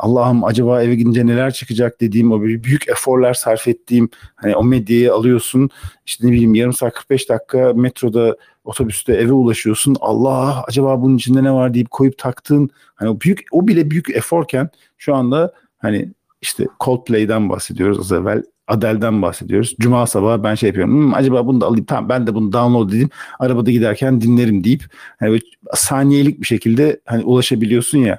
[0.00, 5.14] Allah'ım acaba eve gidince neler çıkacak dediğim o büyük eforlar sarf ettiğim hani o medyayı
[5.14, 5.70] alıyorsun
[6.06, 11.44] işte ne bileyim yarım saat 45 dakika metroda otobüste eve ulaşıyorsun Allah acaba bunun içinde
[11.44, 16.08] ne var deyip koyup taktığın hani o büyük o bile büyük eforken şu anda hani
[16.42, 19.76] işte Coldplay'den bahsediyoruz az evvel Adele'den bahsediyoruz.
[19.80, 20.94] Cuma sabahı ben şey yapıyorum.
[20.94, 21.84] Hmm, acaba bunu da alayım.
[21.84, 23.10] Tamam ben de bunu download edeyim.
[23.38, 24.84] Arabada giderken dinlerim deyip
[25.20, 25.40] hani
[25.74, 28.18] saniyelik bir şekilde hani ulaşabiliyorsun ya.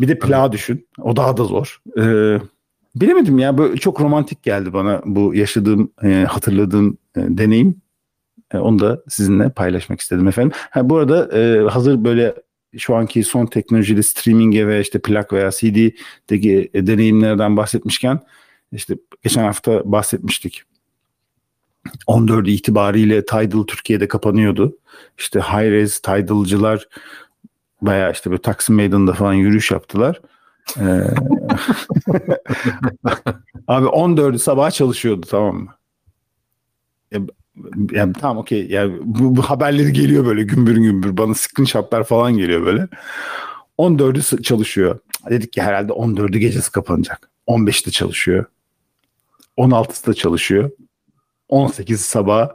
[0.00, 0.88] Bir de plağı düşün.
[1.02, 1.82] O daha da zor.
[1.98, 2.38] Ee,
[2.96, 3.58] bilemedim ya.
[3.58, 7.82] Böyle çok romantik geldi bana bu yaşadığım, e, hatırladığım e, deneyim.
[8.54, 10.52] E, onu da sizinle paylaşmak istedim efendim.
[10.70, 12.34] Ha, bu arada e, hazır böyle
[12.78, 18.20] şu anki son teknolojili streaming'e ve işte plak veya CD'deki deneyimlerden bahsetmişken
[18.72, 20.62] işte geçen hafta bahsetmiştik.
[22.06, 24.78] 14 itibariyle Tidal Türkiye'de kapanıyordu.
[25.18, 26.88] İşte high-res Tidal'cılar
[27.82, 30.20] bayağı işte böyle Taksim Meydanı'nda falan yürüyüş yaptılar.
[30.78, 30.82] Ee,
[33.68, 35.74] abi 14'ü sabah çalışıyordu tamam mı?
[37.10, 37.20] Ya,
[37.92, 42.66] yani tamam okey yani bu, bu haberleri geliyor böyle gümbür gümbür bana screenshotlar falan geliyor
[42.66, 42.88] böyle.
[43.78, 44.98] 14'ü çalışıyor.
[45.30, 47.30] Dedik ki herhalde 14'ü gecesi kapanacak.
[47.46, 48.44] 15'te çalışıyor.
[49.58, 50.70] 16'sı da çalışıyor.
[51.48, 52.50] 18 sabah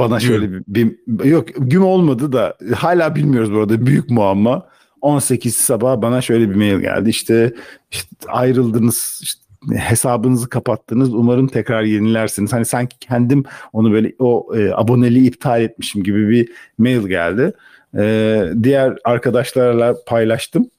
[0.00, 4.66] bana şöyle bir, bir yok gün olmadı da hala bilmiyoruz bu arada büyük muamma.
[5.00, 7.10] 18 sabah bana şöyle bir mail geldi.
[7.10, 7.54] İşte,
[7.90, 11.14] işte ayrıldınız işte hesabınızı kapattınız.
[11.14, 12.52] Umarım tekrar yenilersiniz.
[12.52, 17.52] Hani sanki kendim onu böyle o e, aboneliği iptal etmişim gibi bir mail geldi.
[17.98, 20.70] E, diğer arkadaşlarla paylaştım.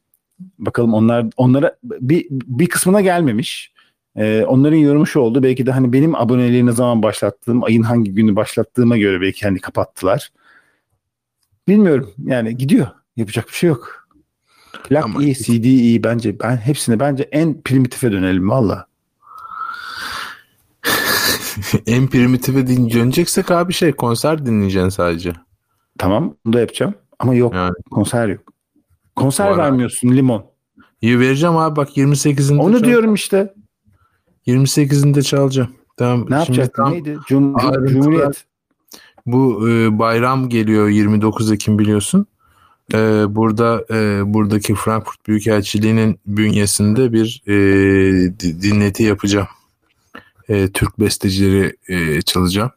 [0.60, 3.74] Bakalım onlar onlara bir bir kısmına gelmemiş.
[4.20, 5.44] Ee, onların yorumu şu oldu.
[5.44, 9.60] Belki de hani benim aboneliği ne zaman başlattığım, ayın hangi günü başlattığıma göre belki hani
[9.60, 10.30] kapattılar.
[11.68, 12.10] Bilmiyorum.
[12.26, 12.88] Yani gidiyor.
[13.18, 14.08] Yapacak bir şey yok.
[14.84, 16.40] Plak Ama iyi, CD iyi bence.
[16.40, 18.88] Ben hepsine bence en primitife dönelim valla.
[21.88, 25.34] en primitife döneceksek abi şey konser dinleyeceksin sadece.
[25.98, 26.94] Tamam bunu da yapacağım.
[27.20, 27.74] Ama yok yani.
[27.92, 28.54] konser yok.
[29.16, 30.46] Konser vermiyorsun limon.
[31.02, 32.60] İyi vereceğim abi bak 28'inde.
[32.60, 33.54] Onu diyorum işte.
[34.50, 35.70] 28'inde çalacağım.
[35.98, 36.26] Tamam.
[36.30, 36.92] Ne yapacaktın?
[36.92, 37.18] Neydi?
[37.28, 38.46] Cum Cum Cumhuriyet.
[39.26, 42.26] Bu e, bayram geliyor 29 Ekim biliyorsun.
[42.94, 42.98] E,
[43.36, 47.54] burada e, buradaki Frankfurt Büyükelçiliği'nin bünyesinde bir e,
[48.40, 49.48] dinleti yapacağım.
[50.50, 52.72] E, Türk bestecileri e, çalacağım.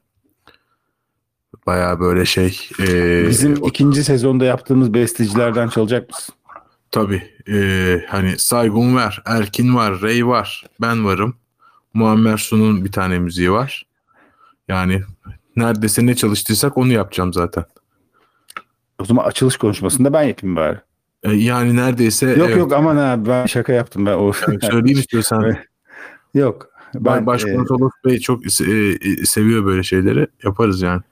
[1.67, 2.59] Baya böyle şey.
[2.81, 6.35] E, Bizim o, ikinci sezonda yaptığımız bestecilerden çalacak mısın?
[6.91, 7.23] Tabii.
[7.49, 11.37] E, hani Saygun var, Erkin var, Rey var, ben varım.
[11.95, 13.87] Muammer Sun'un bir tane müziği var.
[14.69, 15.03] Yani
[15.57, 17.65] neredeyse ne çalıştıysak onu yapacağım zaten.
[18.99, 20.79] O zaman açılış konuşmasında ben yapayım bari.
[21.23, 22.27] E, yani neredeyse...
[22.27, 22.57] Yok evet.
[22.57, 24.13] yok aman abi ben şaka yaptım ben.
[24.13, 24.33] O...
[24.49, 25.57] Yani söyleyeyim istiyorsan.
[26.35, 26.69] yok.
[26.95, 28.09] Ben, Başkonsolos e...
[28.09, 30.27] Bey çok e, e, seviyor böyle şeyleri.
[30.45, 31.03] Yaparız yani.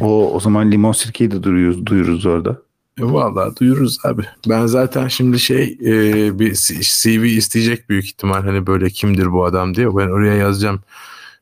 [0.00, 2.62] O o zaman limon sirkeyi de duyuyoruz, duyuruz orada.
[2.98, 4.22] E, vallahi duyururuz abi.
[4.48, 6.54] Ben zaten şimdi şey e, bir
[7.02, 9.86] CV isteyecek büyük ihtimal hani böyle kimdir bu adam diye.
[9.86, 10.80] Ben oraya yazacağım.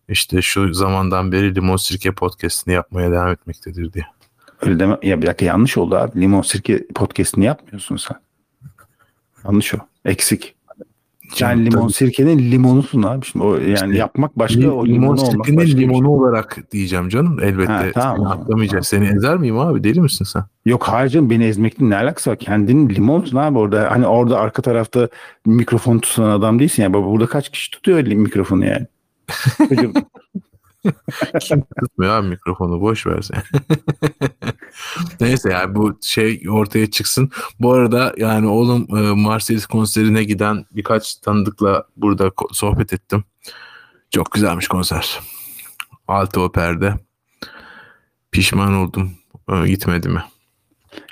[0.08, 4.06] İşte şu zamandan beri Limon Sirke podcast'ini yapmaya devam etmektedir diye.
[4.62, 4.98] Öyle deme.
[5.02, 6.20] Ya bir dakika yanlış oldu abi.
[6.20, 8.16] Limon Sirke podcast'ini yapmıyorsun sen.
[9.44, 9.78] Yanlış o.
[10.04, 10.55] Eksik.
[11.40, 11.92] Yani limon tabii.
[11.92, 13.26] sirkenin limonusun abi.
[13.26, 16.14] Şimdi o yani işte, yapmak başka lim, o limon sirkenin başka limonu şey.
[16.14, 17.38] olarak diyeceğim canım.
[17.42, 17.72] Elbette.
[17.72, 18.86] Ha, tamam, seni atlamayacağız.
[18.86, 19.84] Seni ezer miyim abi?
[19.84, 20.44] Deli misin sen?
[20.64, 22.38] Yok hayır canım beni ezmekle ne alakası var?
[22.38, 23.90] Kendin limonsun abi orada.
[23.90, 25.08] Hani orada arka tarafta
[25.46, 26.90] mikrofon tutan adam değilsin ya.
[26.94, 27.04] Yani.
[27.04, 28.86] Burada kaç kişi tutuyor mikrofonu yani?
[31.40, 33.42] Kim tutmuyor abi mikrofonu boş ver sen.
[35.20, 37.30] Neyse yani bu şey ortaya çıksın.
[37.60, 43.24] Bu arada yani oğlum e, Marseille konserine giden birkaç tanıdıkla burada sohbet ettim.
[44.10, 45.20] Çok güzelmiş konser.
[46.08, 46.94] Altı operde.
[48.32, 49.12] Pişman oldum.
[49.52, 50.22] E, gitmedi mi?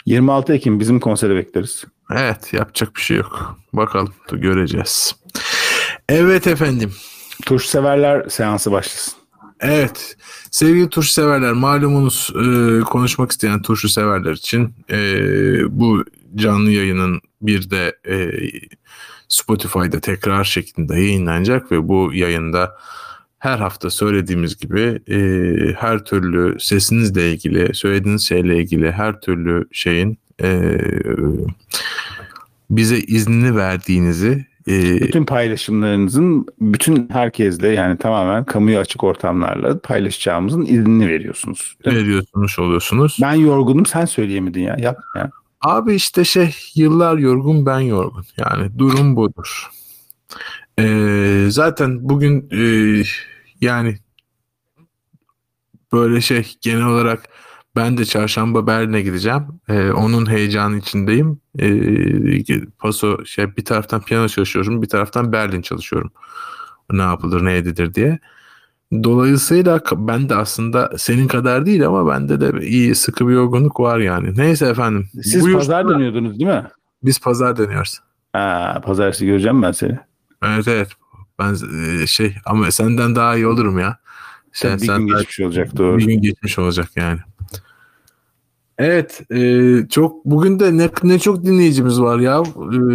[0.06, 1.84] 26 Ekim bizim konseri bekleriz.
[2.10, 3.58] Evet yapacak bir şey yok.
[3.72, 5.16] Bakalım göreceğiz.
[6.08, 6.94] Evet efendim.
[7.46, 9.23] Tuş severler seansı başlasın.
[9.64, 10.16] Evet.
[10.50, 14.98] Sevgili turşu severler malumunuz e, konuşmak isteyen turşu severler için e,
[15.80, 18.30] bu canlı yayının bir de e,
[19.28, 22.76] Spotify'da tekrar şeklinde yayınlanacak ve bu yayında
[23.38, 25.18] her hafta söylediğimiz gibi e,
[25.74, 30.78] her türlü sesinizle ilgili, söylediğiniz şeyle ilgili her türlü şeyin e,
[32.70, 41.08] bize iznini verdiğinizi ee, bütün paylaşımlarınızın bütün herkesle yani tamamen kamuya açık ortamlarla paylaşacağımızın iznini
[41.08, 41.76] veriyorsunuz.
[41.86, 43.18] Veriyorsunuz oluyorsunuz.
[43.22, 45.30] Ben yorgunum sen söyleyemedin ya yap ya.
[45.60, 48.24] Abi işte şey yıllar yorgun ben yorgun.
[48.36, 49.70] Yani durum budur.
[50.78, 53.02] Ee, zaten bugün e,
[53.60, 53.98] yani
[55.92, 57.28] böyle şey genel olarak
[57.76, 59.42] ben de çarşamba Berlin'e gideceğim.
[59.68, 61.40] Ee, onun heyecanı içindeyim.
[61.58, 66.10] Ee, paso şey bir taraftan piyano çalışıyorum, bir taraftan Berlin çalışıyorum.
[66.92, 68.18] Ne yapılır, ne edilir diye.
[69.02, 73.98] Dolayısıyla ben de aslında senin kadar değil ama bende de iyi sıkı bir yorgunluk var
[73.98, 74.36] yani.
[74.36, 75.08] Neyse efendim.
[75.22, 75.58] Siz Buyur.
[75.58, 76.66] pazar dönüyordunuz değil mi?
[77.02, 78.00] Biz pazar dönüyoruz.
[78.32, 79.98] Ha, pazartesi göreceğim ben seni.
[80.44, 80.88] Evet evet.
[81.38, 81.56] Ben
[82.02, 83.98] e, şey ama senden daha iyi olurum ya.
[84.52, 85.98] Sen, bir sen gün geçmiş olacak doğru.
[85.98, 87.18] Bir gün geçmiş olacak yani.
[88.78, 92.42] Evet, e, çok bugün de ne, ne çok dinleyicimiz var ya.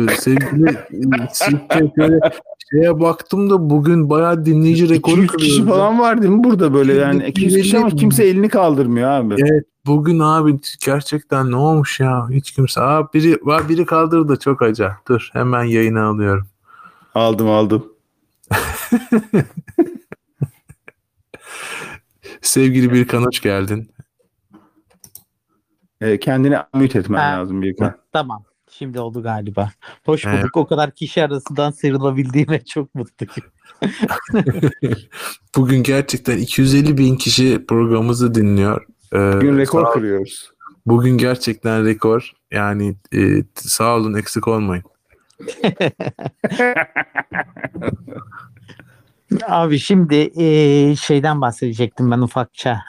[0.08, 2.20] E, sevgili e,
[2.72, 6.94] şeye baktım da bugün bayağı dinleyici rekoru 200 kişi falan var değil mi burada böyle
[6.94, 9.36] yani 200 kişi ama kimse elini kaldırmıyor abi.
[9.39, 12.30] Evet, bugün abi gerçekten ne olmuş ya?
[12.30, 12.82] Hiç kimse.
[12.82, 15.08] Aa biri var biri kaldırdı çok acayip.
[15.08, 16.48] Dur hemen yayına alıyorum.
[17.15, 17.86] Aldım aldım.
[22.42, 23.89] Sevgili Birkan hoş geldin.
[26.02, 27.96] E, kendini mute etmen ha, lazım Birkan.
[28.14, 28.44] Tamam.
[28.72, 29.72] Şimdi oldu galiba.
[30.06, 30.38] Hoş bulduk.
[30.40, 30.50] Evet.
[30.54, 33.34] O kadar kişi arasından sıyrılabildiğime çok mutluyum.
[35.56, 38.86] Bugün gerçekten 250 bin kişi programımızı dinliyor.
[39.14, 40.52] Ee, Bugün rekor sağ, kırıyoruz.
[40.86, 42.32] Bugün gerçekten rekor.
[42.52, 44.84] Yani e, sağ olun eksik olmayın.
[49.48, 50.15] Abi şimdi
[51.02, 52.82] şeyden bahsedecektim ben ufakça.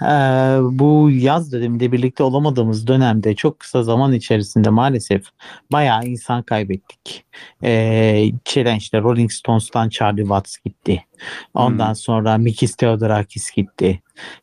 [0.61, 5.25] Bu yaz döneminde birlikte olamadığımız dönemde çok kısa zaman içerisinde maalesef
[5.73, 7.25] bayağı insan kaybettik.
[7.63, 8.33] E,
[8.77, 11.05] işte Rolling Stones'tan Charlie Watts gitti.
[11.55, 11.95] Ondan hmm.
[11.95, 14.01] sonra Mikis Theodorakis gitti.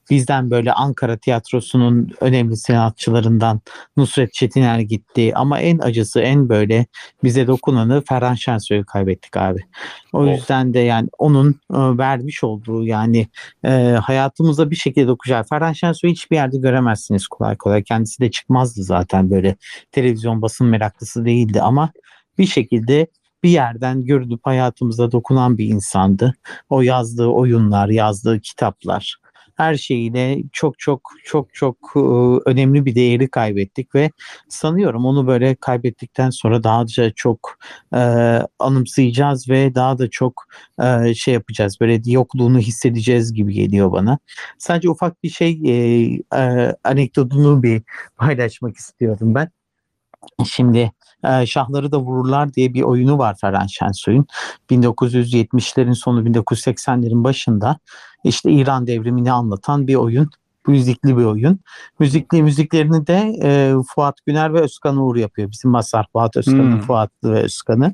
[0.10, 3.62] Bizden böyle Ankara tiyatrosunun önemli sanatçılarından
[3.98, 5.32] Nusret Çetiner gitti.
[5.36, 6.86] Ama en acısı en böyle
[7.24, 9.60] bize dokunanı Ferhan Şensoy'u kaybettik abi.
[10.14, 10.28] O oh.
[10.28, 13.28] yüzden de yani onun e, vermiş olduğu yani
[13.66, 13.70] e,
[14.04, 15.50] hayatımıza bir şekilde dokunacak.
[15.50, 17.84] Ferhan Şensoy'u hiçbir yerde göremezsiniz kolay kolay.
[17.84, 19.56] Kendisi de çıkmazdı zaten böyle
[19.92, 21.92] televizyon basın meraklısı değildi ama
[22.38, 23.08] bir şekilde
[23.44, 26.34] bir yerden görünüp hayatımıza dokunan bir insandı.
[26.70, 29.18] O yazdığı oyunlar, yazdığı kitaplar,
[29.58, 32.00] her şeyiyle çok çok çok çok e,
[32.50, 34.12] önemli bir değeri kaybettik ve
[34.50, 37.58] sanıyorum onu böyle kaybettikten sonra daha da çok
[37.94, 38.00] e,
[38.60, 40.44] anımsayacağız ve daha da çok
[40.82, 44.20] e, şey yapacağız böyle yokluğunu hissedeceğiz gibi geliyor bana.
[44.58, 45.74] Sadece ufak bir şey e,
[46.38, 47.82] e, anekdotunu bir
[48.18, 49.57] paylaşmak istiyorum ben.
[50.46, 50.92] Şimdi
[51.24, 54.26] e, Şahları da Vururlar diye bir oyunu var Ferhan Şensoy'un.
[54.70, 57.80] 1970'lerin sonu 1980'lerin başında
[58.24, 60.30] işte İran devrimini anlatan bir oyun.
[60.68, 61.60] Müzikli bir oyun.
[62.00, 65.52] Müzikli müziklerini de e, Fuat Güner ve Özkan Uğur yapıyor.
[65.52, 66.82] Bizim Masar Fuat Özkan'ın hmm.
[66.82, 67.94] Fuat ve Özkan'ı.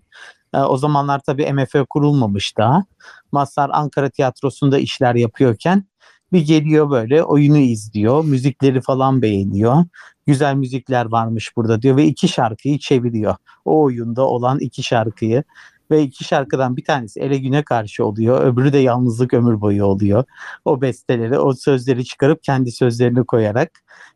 [0.54, 2.86] E, o zamanlar tabii MFÖ kurulmamış daha.
[3.32, 5.86] Masar Ankara Tiyatrosu'nda işler yapıyorken
[6.34, 9.86] bir geliyor böyle oyunu izliyor, müzikleri falan beğeniyor.
[10.28, 13.36] Güzel müzikler varmış burada diyor ve iki şarkıyı çeviriyor.
[13.66, 15.44] O oyunda olan iki şarkıyı
[15.92, 18.42] ve iki şarkıdan bir tanesi ele güne karşı oluyor.
[18.42, 20.24] Öbürü de yalnızlık ömür boyu oluyor.
[20.66, 23.72] O besteleri, o sözleri çıkarıp kendi sözlerini koyarak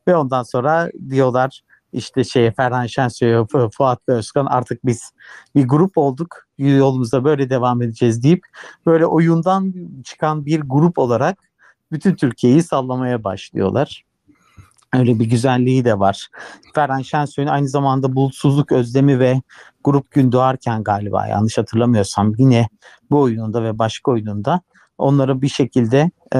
[0.07, 1.61] ve ondan sonra diyorlar
[1.93, 3.45] işte şey Ferhan Şensoy,
[3.77, 5.11] Fuat ve Özkan artık biz
[5.55, 6.47] bir grup olduk.
[6.57, 8.43] Yolumuzda böyle devam edeceğiz deyip
[8.85, 11.37] böyle oyundan çıkan bir grup olarak
[11.91, 14.03] bütün Türkiye'yi sallamaya başlıyorlar.
[14.93, 16.27] Öyle bir güzelliği de var.
[16.75, 19.41] Ferhan Şensoy'un aynı zamanda bulutsuzluk özlemi ve
[19.83, 22.67] grup gün doğarken galiba yanlış hatırlamıyorsam yine
[23.11, 24.61] bu oyununda ve başka oyununda
[24.97, 26.39] onları bir şekilde e,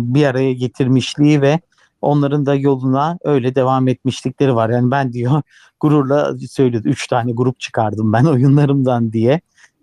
[0.00, 1.60] bir araya getirmişliği ve
[2.02, 4.70] onların da yoluna öyle devam etmişlikleri var.
[4.70, 5.42] Yani ben diyor
[5.80, 6.88] gururla söylüyordu.
[6.88, 9.40] Üç tane grup çıkardım ben oyunlarımdan diye.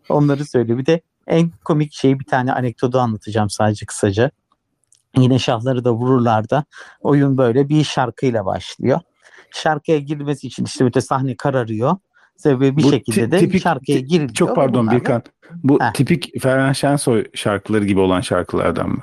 [0.09, 0.79] Onları söylüyor.
[0.79, 4.31] Bir de en komik şey bir tane anekdotu anlatacağım sadece kısaca.
[5.17, 6.65] Yine şahları da vururlar da
[7.01, 8.99] oyun böyle bir şarkıyla başlıyor.
[9.51, 11.95] Şarkıya girmesi için işte bir sahne kararıyor.
[12.45, 14.33] Ve bir bu şekilde de tipik, şarkıya giriliyor.
[14.33, 15.23] Çok pardon Birkan.
[15.63, 15.93] Bu Heh.
[15.93, 19.01] tipik Ferhan Şensoy şarkıları gibi olan şarkılardan mı?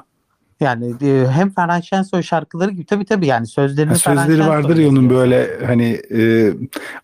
[0.60, 4.76] Yani e, hem Ferhan Şensoy şarkıları gibi tabii tabii yani sözlerini ha, Sözleri Ferhan vardır
[4.76, 6.52] ya onun böyle hani e,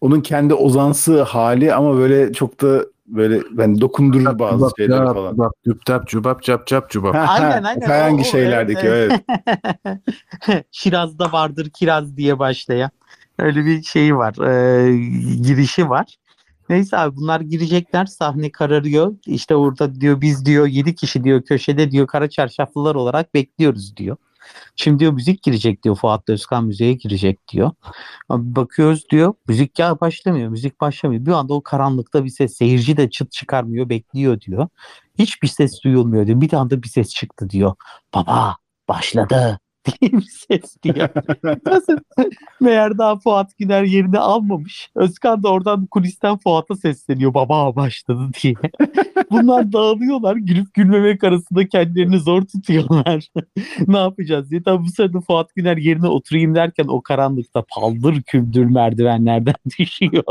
[0.01, 5.15] onun kendi ozansı hali ama böyle çok da böyle ben dokundurur bazı cubap, şeyleri cubap,
[5.15, 5.33] falan.
[5.33, 7.15] Cubap, cüptap, cubap, cap, cap, cubap.
[7.15, 7.87] aynen aynen.
[7.87, 9.21] Hangi şeylerdeki evet.
[9.27, 10.67] evet.
[10.71, 12.91] Şiraz'da vardır kiraz diye başlayan.
[13.39, 14.35] Öyle bir şeyi var.
[14.49, 14.97] E,
[15.43, 16.17] girişi var.
[16.69, 19.15] Neyse abi bunlar girecekler sahne kararıyor.
[19.27, 24.17] İşte orada diyor biz diyor 7 kişi diyor köşede diyor kara çarşaflılar olarak bekliyoruz diyor.
[24.76, 25.97] Şimdi diyor müzik girecek diyor.
[25.97, 27.70] Fuat Özkan müziğe girecek diyor.
[28.30, 29.34] Bakıyoruz diyor.
[29.49, 30.49] Müzik ya başlamıyor.
[30.49, 31.26] Müzik başlamıyor.
[31.26, 32.57] Bir anda o karanlıkta bir ses.
[32.57, 33.88] Seyirci de çıt çıkarmıyor.
[33.88, 34.68] Bekliyor diyor.
[35.18, 36.41] Hiçbir ses duyulmuyor diyor.
[36.41, 37.74] Bir anda bir ses çıktı diyor.
[38.14, 38.57] Baba
[38.88, 40.76] başladı diye bir ses.
[41.66, 41.99] Nasıl?
[42.61, 44.91] Meğer daha Fuat Güner yerini almamış.
[44.95, 47.35] Özkan da oradan kulisten Fuat'a sesleniyor.
[47.35, 48.55] Baba başladı diye.
[49.31, 50.37] Bunlar dağılıyorlar.
[50.37, 53.28] Gülüp gülmemek arasında kendilerini zor tutuyorlar.
[53.87, 54.62] ne yapacağız diye.
[54.62, 60.24] Tabii bu sırada Fuat Güner yerine oturayım derken o karanlıkta paldır küldür merdivenlerden düşüyor.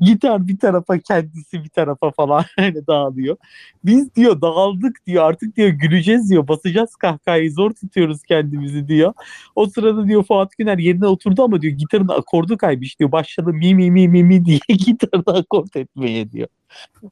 [0.00, 3.36] Gitar bir tarafa kendisi bir tarafa falan öyle dağılıyor.
[3.84, 9.12] Biz diyor dağıldık diyor artık diyor güleceğiz diyor basacağız kahkahayı zor tutuyoruz kendimizi diyor.
[9.54, 13.12] O sırada diyor Fuat Güner yerine oturdu ama diyor gitarın akordu kaymış diyor.
[13.12, 16.48] Başladı mi mi mi mi mi diye gitarda akort etmeye diyor.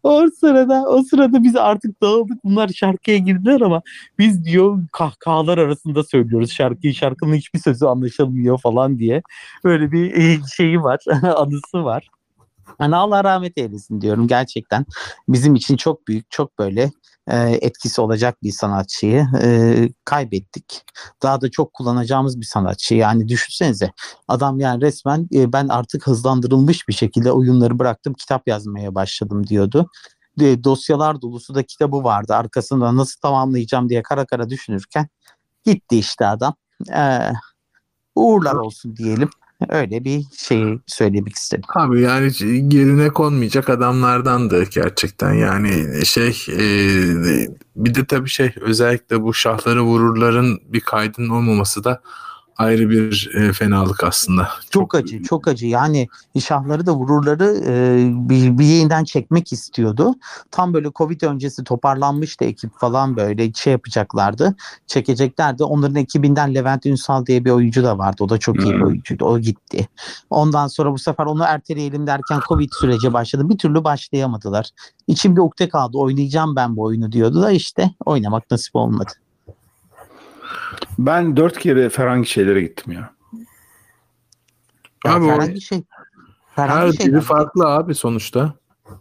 [0.03, 2.45] O sırada o sırada biz artık dağıldık.
[2.45, 3.83] Bunlar şarkıya girdiler ama
[4.19, 6.95] biz diyor kahkahalar arasında söylüyoruz şarkıyı.
[6.95, 9.23] Şarkının hiçbir sözü anlaşılmıyor falan diye.
[9.65, 10.99] Böyle bir e, şeyi var.
[11.37, 12.09] anısı var.
[12.79, 14.87] Hani Allah rahmet eylesin diyorum gerçekten.
[15.29, 16.91] Bizim için çok büyük, çok böyle
[17.37, 20.83] etkisi olacak bir sanatçıyı e, kaybettik.
[21.23, 22.95] Daha da çok kullanacağımız bir sanatçı.
[22.95, 23.93] Yani düşünsenize
[24.29, 29.91] adam yani resmen e, ben artık hızlandırılmış bir şekilde oyunları bıraktım kitap yazmaya başladım diyordu.
[30.41, 32.35] E, dosyalar dolusu da kitabı vardı.
[32.35, 35.09] Arkasında nasıl tamamlayacağım diye kara kara düşünürken
[35.65, 36.55] gitti işte adam.
[36.93, 37.33] E,
[38.15, 39.31] uğurlar olsun diyelim.
[39.69, 41.65] Öyle bir şey söylemek istedim.
[41.75, 42.33] Abi yani
[42.75, 45.33] yerine konmayacak adamlardandı gerçekten.
[45.33, 46.61] Yani şey e,
[47.77, 52.03] bir de tabii şey özellikle bu şahları vururların bir kaydının olmaması da
[52.59, 54.49] ayrı bir e, fenalık aslında.
[54.61, 55.67] Çok, çok acı, çok acı.
[55.67, 56.09] Yani
[56.41, 60.15] şahları da vururları e, bir, bir yeniden çekmek istiyordu.
[60.51, 64.57] Tam böyle Covid öncesi toparlanmıştı ekip falan böyle şey yapacaklardı.
[64.87, 65.65] Çekeceklerdi.
[65.65, 68.25] Onların ekibinden Levent Ünsal diye bir oyuncu da vardı.
[68.25, 69.25] O da çok iyi bir oyuncuydu.
[69.25, 69.89] O gitti.
[70.31, 73.49] Ondan sonra bu sefer onu erteleyelim derken Covid süreci başladı.
[73.49, 74.71] Bir türlü başlayamadılar.
[75.07, 75.99] İçim bir ukde kaldı.
[75.99, 79.13] Oynayacağım ben bu oyunu diyordu da işte oynamak nasip olmadı.
[80.99, 83.11] Ben dört kere Ferengi şeylere gittim ya.
[85.07, 85.83] ya abi Ferengi şey.
[86.57, 88.55] Ferengi her şey biri farklı abi sonuçta.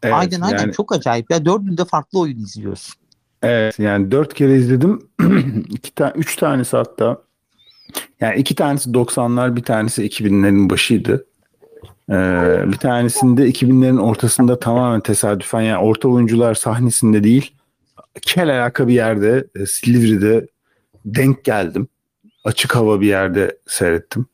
[0.04, 1.32] Evet, aynen aynen yani, çok acayip.
[1.32, 2.96] Ya dördünde farklı oyun izliyorsun.
[3.42, 5.10] Evet yani dört kere izledim.
[5.70, 7.22] iki tane, üç tanesi hatta.
[8.20, 11.26] Yani iki tanesi 90'lar bir tanesi 2000'lerin başıydı.
[12.10, 17.54] Ee, bir tanesinde 2000'lerin ortasında tamamen tesadüfen yani orta oyuncular sahnesinde değil
[18.22, 20.48] kel alaka bir yerde Silivri'de
[21.16, 21.88] denk geldim.
[22.44, 24.26] Açık hava bir yerde seyrettim.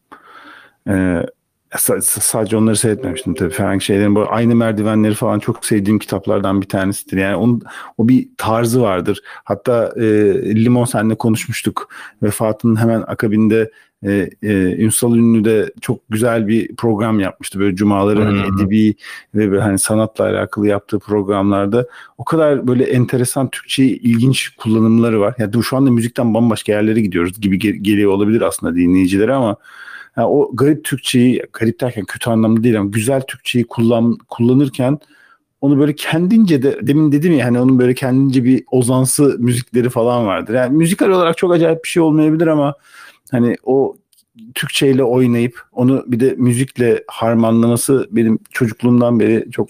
[0.89, 1.26] Ee,
[1.80, 3.49] sadece onları seyretmemiştim tabii.
[3.49, 7.17] Frank şeylerin bu aynı merdivenleri falan çok sevdiğim kitaplardan bir tanesidir.
[7.17, 7.61] Yani onun
[7.97, 9.21] o bir tarzı vardır.
[9.43, 10.03] Hatta e,
[10.55, 11.89] Limon senle konuşmuştuk.
[12.24, 13.71] Vefatının hemen akabinde
[14.06, 17.60] e, e, Ünsal Ünlü de çok güzel bir program yapmıştı.
[17.60, 18.95] Böyle cumaları hani edebi
[19.36, 21.88] ve böyle hani sanatla alakalı yaptığı programlarda
[22.18, 25.36] o kadar böyle enteresan Türkçe ilginç kullanımları var.
[25.38, 29.58] Yani şu anda müzikten bambaşka yerlere gidiyoruz gibi geliyor olabilir aslında dinleyicilere ama
[30.18, 34.99] yani o garip Türkçeyi, garip derken kötü anlamda değil ama güzel Türkçeyi kullan, kullanırken
[35.62, 40.26] onu böyle kendince de demin dedim ya hani onun böyle kendince bir ozansı müzikleri falan
[40.26, 40.54] vardır.
[40.54, 42.76] Yani müzikal olarak çok acayip bir şey olmayabilir ama
[43.32, 43.97] hani o
[44.55, 49.69] Türkçe ile oynayıp onu bir de müzikle harmanlaması benim çocukluğumdan beri çok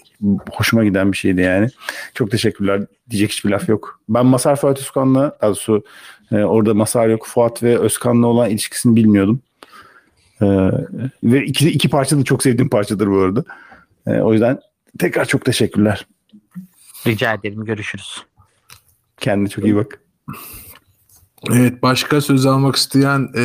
[0.52, 1.68] hoşuma giden bir şeydi yani.
[2.14, 2.86] Çok teşekkürler.
[3.10, 4.00] Diyecek hiçbir laf yok.
[4.08, 5.84] Ben Masar Fuat Özkan'la daha doğrusu
[6.32, 9.40] e, orada Masar yok Fuat ve Özkan'la olan ilişkisini bilmiyordum.
[10.42, 10.46] E,
[11.24, 13.44] ve iki, iki parça da çok sevdiğim parçadır bu arada.
[14.06, 14.60] E, o yüzden
[14.98, 16.06] tekrar çok teşekkürler.
[17.06, 17.64] Rica ederim.
[17.64, 18.22] Görüşürüz.
[19.16, 20.00] Kendine çok iyi bak.
[21.52, 23.42] Evet başka söz almak isteyen e,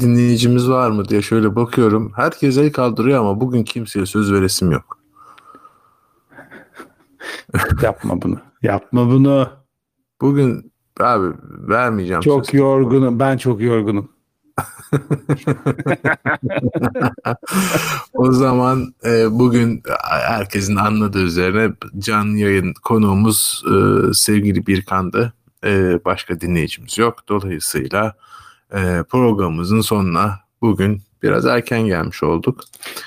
[0.00, 2.12] dinleyicimiz var mı diye şöyle bakıyorum.
[2.16, 4.98] Herkes el kaldırıyor ama bugün kimseye söz veresim yok.
[7.82, 8.36] Yapma bunu.
[8.62, 9.48] Yapma bunu.
[10.20, 11.26] Bugün abi
[11.68, 12.20] vermeyeceğim.
[12.20, 12.54] Çok söz.
[12.54, 13.20] yorgunum.
[13.20, 14.08] Ben çok yorgunum.
[18.14, 23.74] o zaman e, bugün herkesin anladığı üzerine canlı yayın konuğumuz e,
[24.14, 25.32] sevgili Birkan'dı
[25.64, 27.28] e, başka dinleyicimiz yok.
[27.28, 28.14] Dolayısıyla
[28.74, 32.60] e, programımızın sonuna bugün biraz erken gelmiş olduk.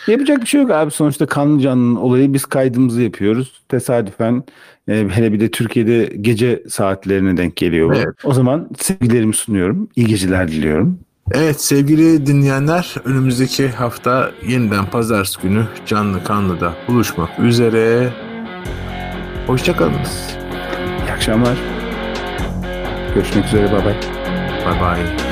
[0.08, 0.92] Yapacak bir şey yok abi.
[0.92, 3.64] Sonuçta Kanlıca'nın olayı biz kaydımızı yapıyoruz.
[3.70, 4.44] Tesadüfen
[4.88, 7.96] e, hele bir de Türkiye'de gece saatlerine denk geliyor.
[7.96, 8.16] Evet.
[8.24, 9.90] O zaman sevgilerimi sunuyorum.
[9.96, 11.00] İyi geceler diliyorum.
[11.32, 18.10] Evet sevgili dinleyenler önümüzdeki hafta yeniden pazartesi günü canlı kanlıda buluşmak üzere.
[19.48, 20.38] Hoşçakalınız.
[21.06, 21.75] İyi akşamlar.
[23.16, 23.72] Görüşmek üzere.
[23.72, 23.94] Bay bay.
[24.66, 25.25] Bye bye.